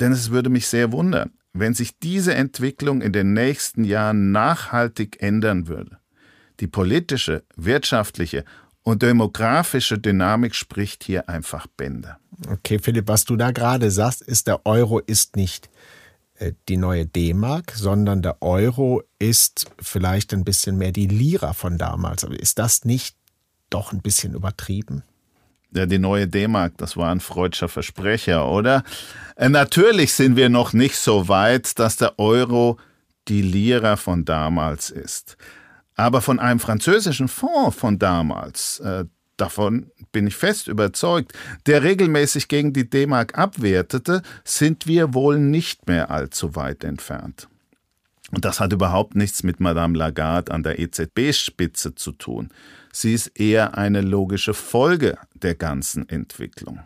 Denn 0.00 0.12
es 0.12 0.30
würde 0.30 0.50
mich 0.50 0.66
sehr 0.66 0.90
wundern, 0.90 1.32
wenn 1.52 1.74
sich 1.74 1.98
diese 1.98 2.34
Entwicklung 2.34 3.02
in 3.02 3.12
den 3.12 3.32
nächsten 3.32 3.84
Jahren 3.84 4.32
nachhaltig 4.32 5.22
ändern 5.22 5.68
würde. 5.68 5.98
Die 6.62 6.68
politische, 6.68 7.42
wirtschaftliche 7.56 8.44
und 8.84 9.02
demografische 9.02 9.98
Dynamik 9.98 10.54
spricht 10.54 11.02
hier 11.02 11.28
einfach 11.28 11.66
Bände. 11.66 12.18
Okay, 12.48 12.78
Philipp, 12.78 13.08
was 13.08 13.24
du 13.24 13.34
da 13.34 13.50
gerade 13.50 13.90
sagst, 13.90 14.22
ist, 14.22 14.46
der 14.46 14.64
Euro 14.64 15.00
ist 15.00 15.34
nicht 15.34 15.70
äh, 16.36 16.52
die 16.68 16.76
neue 16.76 17.04
D-Mark, 17.04 17.72
sondern 17.72 18.22
der 18.22 18.40
Euro 18.42 19.02
ist 19.18 19.72
vielleicht 19.80 20.32
ein 20.32 20.44
bisschen 20.44 20.78
mehr 20.78 20.92
die 20.92 21.08
Lira 21.08 21.52
von 21.52 21.78
damals. 21.78 22.24
Aber 22.24 22.38
ist 22.38 22.60
das 22.60 22.84
nicht 22.84 23.16
doch 23.68 23.92
ein 23.92 24.00
bisschen 24.00 24.34
übertrieben? 24.34 25.02
Ja, 25.74 25.86
die 25.86 25.98
neue 25.98 26.28
D-Mark, 26.28 26.78
das 26.78 26.96
war 26.96 27.10
ein 27.10 27.18
freudscher 27.18 27.68
Versprecher, 27.68 28.48
oder? 28.48 28.84
Äh, 29.34 29.48
natürlich 29.48 30.12
sind 30.12 30.36
wir 30.36 30.48
noch 30.48 30.74
nicht 30.74 30.94
so 30.94 31.26
weit, 31.26 31.80
dass 31.80 31.96
der 31.96 32.20
Euro 32.20 32.78
die 33.26 33.42
Lira 33.42 33.96
von 33.96 34.24
damals 34.24 34.90
ist. 34.90 35.36
Aber 35.94 36.20
von 36.20 36.38
einem 36.38 36.60
französischen 36.60 37.28
Fonds 37.28 37.76
von 37.76 37.98
damals, 37.98 38.80
äh, 38.80 39.04
davon 39.36 39.90
bin 40.12 40.26
ich 40.26 40.36
fest 40.36 40.68
überzeugt, 40.68 41.32
der 41.66 41.82
regelmäßig 41.82 42.48
gegen 42.48 42.72
die 42.72 42.88
D-Mark 42.88 43.36
abwertete, 43.36 44.22
sind 44.44 44.86
wir 44.86 45.14
wohl 45.14 45.38
nicht 45.38 45.86
mehr 45.86 46.10
allzu 46.10 46.54
weit 46.54 46.84
entfernt. 46.84 47.48
Und 48.30 48.44
das 48.46 48.60
hat 48.60 48.72
überhaupt 48.72 49.14
nichts 49.14 49.42
mit 49.42 49.60
Madame 49.60 49.96
Lagarde 49.96 50.52
an 50.52 50.62
der 50.62 50.78
EZB-Spitze 50.78 51.94
zu 51.94 52.12
tun. 52.12 52.48
Sie 52.92 53.12
ist 53.12 53.38
eher 53.38 53.76
eine 53.76 54.00
logische 54.00 54.54
Folge 54.54 55.18
der 55.34 55.54
ganzen 55.54 56.08
Entwicklung. 56.08 56.80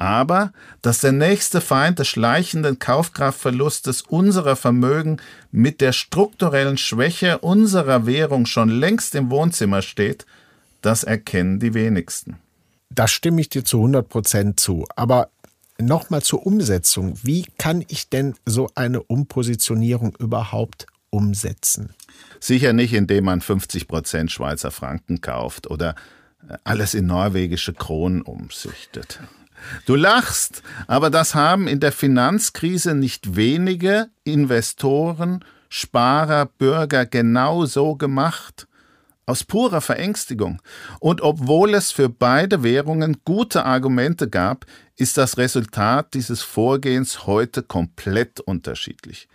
Aber 0.00 0.52
dass 0.80 1.00
der 1.00 1.12
nächste 1.12 1.60
Feind 1.60 1.98
des 1.98 2.08
schleichenden 2.08 2.78
Kaufkraftverlustes 2.78 4.00
unserer 4.00 4.56
Vermögen 4.56 5.18
mit 5.52 5.82
der 5.82 5.92
strukturellen 5.92 6.78
Schwäche 6.78 7.38
unserer 7.38 8.06
Währung 8.06 8.46
schon 8.46 8.70
längst 8.70 9.14
im 9.14 9.30
Wohnzimmer 9.30 9.82
steht, 9.82 10.24
das 10.80 11.04
erkennen 11.04 11.60
die 11.60 11.74
wenigsten. 11.74 12.38
Da 12.88 13.06
stimme 13.06 13.42
ich 13.42 13.50
dir 13.50 13.62
zu 13.62 13.76
100 13.76 14.08
Prozent 14.08 14.58
zu. 14.58 14.86
Aber 14.96 15.28
nochmal 15.78 16.22
zur 16.22 16.46
Umsetzung. 16.46 17.18
Wie 17.22 17.44
kann 17.58 17.84
ich 17.88 18.08
denn 18.08 18.34
so 18.46 18.70
eine 18.74 19.02
Umpositionierung 19.02 20.16
überhaupt 20.18 20.86
umsetzen? 21.10 21.90
Sicher 22.40 22.72
nicht, 22.72 22.94
indem 22.94 23.24
man 23.24 23.42
50 23.42 23.86
Prozent 23.86 24.32
Schweizer 24.32 24.70
Franken 24.70 25.20
kauft 25.20 25.70
oder 25.70 25.94
alles 26.64 26.94
in 26.94 27.04
norwegische 27.04 27.74
Kronen 27.74 28.22
umsüchtet. 28.22 29.20
Du 29.86 29.94
lachst, 29.94 30.62
aber 30.86 31.10
das 31.10 31.34
haben 31.34 31.68
in 31.68 31.80
der 31.80 31.92
Finanzkrise 31.92 32.94
nicht 32.94 33.36
wenige 33.36 34.08
Investoren, 34.24 35.44
Sparer, 35.68 36.46
Bürger 36.46 37.06
genau 37.06 37.66
so 37.66 37.94
gemacht. 37.94 38.66
Aus 39.26 39.44
purer 39.44 39.80
Verängstigung. 39.80 40.60
Und 40.98 41.20
obwohl 41.20 41.74
es 41.74 41.92
für 41.92 42.08
beide 42.08 42.64
Währungen 42.64 43.18
gute 43.24 43.64
Argumente 43.64 44.28
gab, 44.28 44.66
ist 44.96 45.16
das 45.16 45.38
Resultat 45.38 46.14
dieses 46.14 46.42
Vorgehens 46.42 47.26
heute 47.26 47.62
komplett 47.62 48.40
unterschiedlich. 48.40 49.28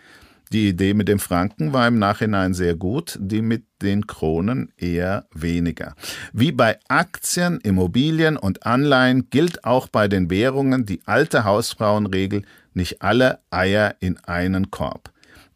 Die 0.52 0.70
Idee 0.70 0.94
mit 0.94 1.08
dem 1.08 1.20
Franken 1.20 1.74
war 1.74 1.88
im 1.88 1.98
Nachhinein 1.98 2.54
sehr 2.54 2.76
gut, 2.76 3.18
die 3.20 3.42
mit 3.42 3.66
den 3.82 4.06
Kronen 4.06 4.72
eher 4.78 5.28
weniger. 5.34 5.96
Wie 6.34 6.52
bei 6.52 6.80
Aktien, 6.88 7.60
Immobilien 7.62 8.38
und 8.38 8.66
Anleihen 8.66 9.30
gilt 9.30 9.66
auch 9.66 9.88
bei 9.88 10.08
den 10.08 10.30
Währungen 10.30 10.86
die 10.86 11.02
alte 11.06 11.46
Hausfrauenregel, 11.46 12.44
nicht 12.74 13.02
alle 13.02 13.40
Eier 13.50 13.96
in 14.00 14.18
einen 14.20 14.70
Korb. 14.70 15.12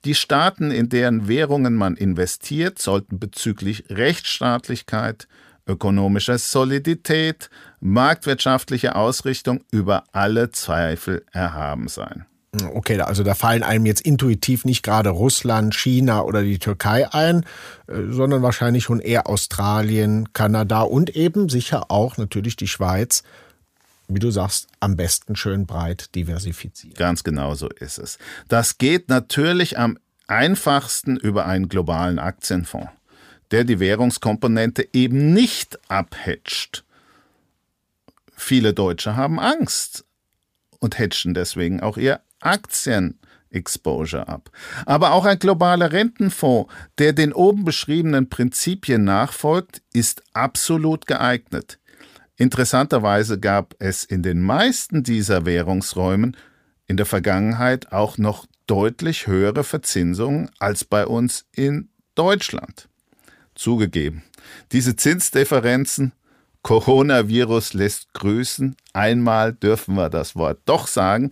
Die 0.06 0.16
Staaten, 0.16 0.72
in 0.72 0.90
deren 0.90 1.28
Währungen 1.28 1.76
man 1.76 1.96
investiert, 1.96 2.80
sollten 2.80 3.20
bezüglich 3.20 3.84
Rechtsstaatlichkeit, 3.90 5.28
ökonomischer 5.68 6.38
Solidität, 6.38 7.50
marktwirtschaftlicher 7.80 8.96
Ausrichtung 8.96 9.64
über 9.72 10.06
alle 10.14 10.52
Zweifel 10.52 11.26
erhaben 11.32 11.90
sein. 11.90 12.26
Okay, 12.52 13.00
also 13.00 13.22
da 13.24 13.36
fallen 13.36 13.62
einem 13.62 13.86
jetzt 13.86 14.02
intuitiv 14.02 14.66
nicht 14.66 14.82
gerade 14.82 15.10
Russland, 15.10 15.76
China 15.76 16.24
oder 16.24 16.42
die 16.42 16.58
Türkei 16.58 17.12
ein, 17.14 17.46
äh, 17.88 18.02
sondern 18.10 18.42
wahrscheinlich 18.42 18.86
schon 18.86 19.00
eher 19.00 19.28
Australien, 19.28 20.34
Kanada 20.34 20.82
und 20.82 21.16
eben 21.16 21.50
sicher 21.50 21.92
auch 21.92 22.18
natürlich 22.18 22.56
die 22.56 22.68
Schweiz. 22.68 23.22
Wie 24.08 24.18
du 24.18 24.32
sagst, 24.32 24.68
am 24.80 24.96
besten 24.96 25.36
schön 25.36 25.68
breit 25.68 26.16
diversifizieren. 26.16 26.96
Ganz 26.96 27.24
genau 27.24 27.54
so 27.54 27.70
ist 27.70 28.00
es. 28.00 28.18
Das 28.48 28.80
geht 28.80 29.10
natürlich 29.10 29.78
am 29.78 30.00
einfachsten 30.26 31.18
über 31.18 31.46
einen 31.46 31.70
globalen 31.70 32.18
Aktienfonds, 32.18 32.90
der 33.52 33.64
die 33.64 33.80
Währungskomponente 33.80 34.88
eben 34.94 35.34
nicht 35.34 35.78
abhedgt. 35.88 36.84
Viele 38.36 38.74
Deutsche 38.74 39.16
haben 39.16 39.40
Angst 39.40 40.06
und 40.80 40.98
hedgen 40.98 41.36
deswegen 41.36 41.82
auch 41.82 41.98
ihr 41.98 42.22
Aktien-Exposure 42.42 44.28
ab. 44.28 44.50
Aber 44.86 45.12
auch 45.14 45.26
ein 45.26 45.40
globaler 45.40 45.92
Rentenfonds, 45.92 46.72
der 46.98 47.14
den 47.14 47.34
oben 47.34 47.66
beschriebenen 47.66 48.30
Prinzipien 48.30 49.04
nachfolgt, 49.04 49.82
ist 49.94 50.24
absolut 50.34 51.08
geeignet. 51.08 51.80
Interessanterweise 52.38 53.40
gab 53.40 53.76
es 53.80 54.04
in 54.04 54.24
den 54.24 54.42
meisten 54.42 55.04
dieser 55.04 55.46
Währungsräumen 55.46 56.38
in 56.88 56.98
der 56.98 57.06
Vergangenheit 57.06 57.92
auch 57.92 58.18
noch 58.18 58.46
deutlich 58.66 59.28
höhere 59.28 59.64
Verzinsungen 59.64 60.50
als 60.60 60.86
bei 60.86 61.06
uns 61.06 61.46
in 61.52 61.90
Deutschland. 62.16 62.88
Zugegeben, 63.56 64.24
diese 64.72 64.96
Zinsdifferenzen 64.96 66.14
Coronavirus 66.62 67.74
lässt 67.74 68.14
grüßen. 68.14 68.76
Einmal 68.94 69.54
dürfen 69.54 69.96
wir 69.96 70.10
das 70.10 70.36
Wort 70.36 70.60
doch 70.66 70.88
sagen, 70.88 71.30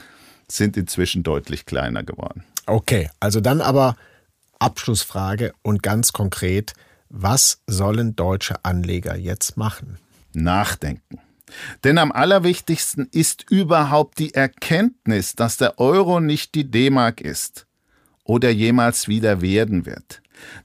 sind 0.49 0.77
inzwischen 0.77 1.23
deutlich 1.23 1.65
kleiner 1.65 2.03
geworden. 2.03 2.43
Okay, 2.65 3.09
also 3.19 3.41
dann 3.41 3.61
aber 3.61 3.95
Abschlussfrage 4.59 5.53
und 5.61 5.83
ganz 5.83 6.13
konkret, 6.13 6.73
was 7.09 7.61
sollen 7.67 8.15
deutsche 8.15 8.65
Anleger 8.65 9.15
jetzt 9.15 9.57
machen? 9.57 9.97
Nachdenken. 10.33 11.19
Denn 11.83 11.97
am 11.97 12.11
allerwichtigsten 12.11 13.07
ist 13.11 13.49
überhaupt 13.49 14.19
die 14.19 14.33
Erkenntnis, 14.33 15.35
dass 15.35 15.55
der 15.55 15.79
Euro 15.79 16.19
nicht 16.19 16.55
die 16.55 16.69
D-Mark 16.69 17.21
ist. 17.21 17.67
oder 18.27 18.49
jemals 18.49 19.07
wieder 19.07 19.41
werden 19.41 19.85
wird. 19.85 20.21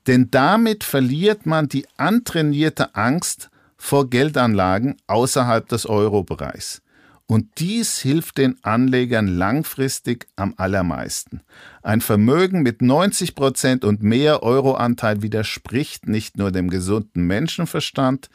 Denn 0.06 0.30
damit 0.30 0.84
verliert 0.84 1.46
man 1.46 1.68
die 1.68 1.86
antrainierte 1.96 2.94
Angst 2.94 3.50
vor 3.78 4.10
Geldanlagen 4.10 4.96
außerhalb 5.06 5.68
des 5.68 5.86
Eurobereichs. 5.86 6.82
Und 7.26 7.58
dies 7.58 7.98
hilft 7.98 8.38
den 8.38 8.62
Anlegern 8.62 9.26
langfristig 9.26 10.26
am 10.36 10.54
allermeisten. 10.56 11.40
Ein 11.82 12.00
Vermögen 12.00 12.62
mit 12.62 12.82
90 12.82 13.34
Prozent 13.34 13.84
und 13.84 14.02
mehr 14.02 14.42
Euroanteil 14.42 15.22
widerspricht 15.22 16.08
nicht 16.08 16.36
nur 16.36 16.50
dem 16.50 16.68
gesunden 16.68 17.26
Menschenverstand, 17.26 18.28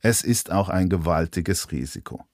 es 0.00 0.22
ist 0.22 0.52
auch 0.52 0.68
ein 0.68 0.90
gewaltiges 0.90 1.72
Risiko. 1.72 2.24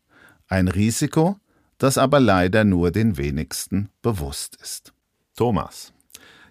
Ein 0.48 0.66
Risiko, 0.68 1.38
das 1.78 1.96
aber 1.96 2.18
leider 2.20 2.64
nur 2.64 2.90
den 2.90 3.16
wenigsten 3.16 3.90
bewusst 4.02 4.56
ist. 4.56 4.92
Thomas, 5.36 5.92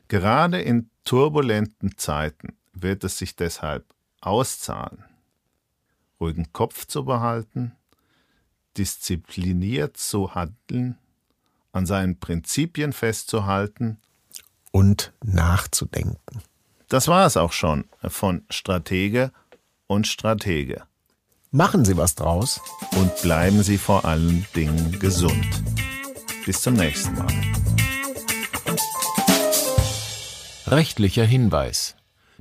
gerade 0.08 0.62
in 0.62 0.90
turbulenten 1.04 1.98
Zeiten 1.98 2.56
wird 2.74 3.04
es 3.04 3.18
sich 3.18 3.36
deshalb 3.36 3.86
auszahlen, 4.22 5.04
ruhigen 6.20 6.52
Kopf 6.54 6.88
zu 6.88 7.04
behalten, 7.06 7.74
diszipliniert 8.80 9.98
zu 9.98 10.34
handeln, 10.34 10.98
an 11.72 11.86
seinen 11.86 12.20
Prinzipien 12.20 12.94
festzuhalten 12.94 13.98
und 14.72 15.14
nachzudenken. 15.24 16.42
Das 16.88 17.08
war 17.08 17.28
es 17.28 17.38
auch 17.38 17.52
schon 17.52 17.86
von 18.08 18.44
Stratege 18.50 19.32
und 19.86 20.08
Stratege. 20.08 20.84
Machen 21.52 21.84
Sie 21.84 21.98
was 21.98 22.16
draus 22.16 22.62
und 22.96 23.22
bleiben 23.22 23.62
Sie 23.62 23.78
vor 23.78 24.06
allen 24.06 24.46
Dingen 24.56 24.98
gesund. 25.00 25.64
Bis 26.46 26.62
zum 26.62 26.76
nächsten 26.76 27.14
Mal. 27.16 27.28
Rechtlicher 30.68 31.26
Hinweis. 31.26 31.96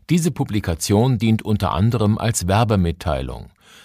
Diese 0.08 0.30
Publikation 0.30 1.18
dient 1.18 1.42
unter 1.42 1.72
anderem 1.72 2.16
als 2.16 2.46
Werbemitteilung. 2.46 3.50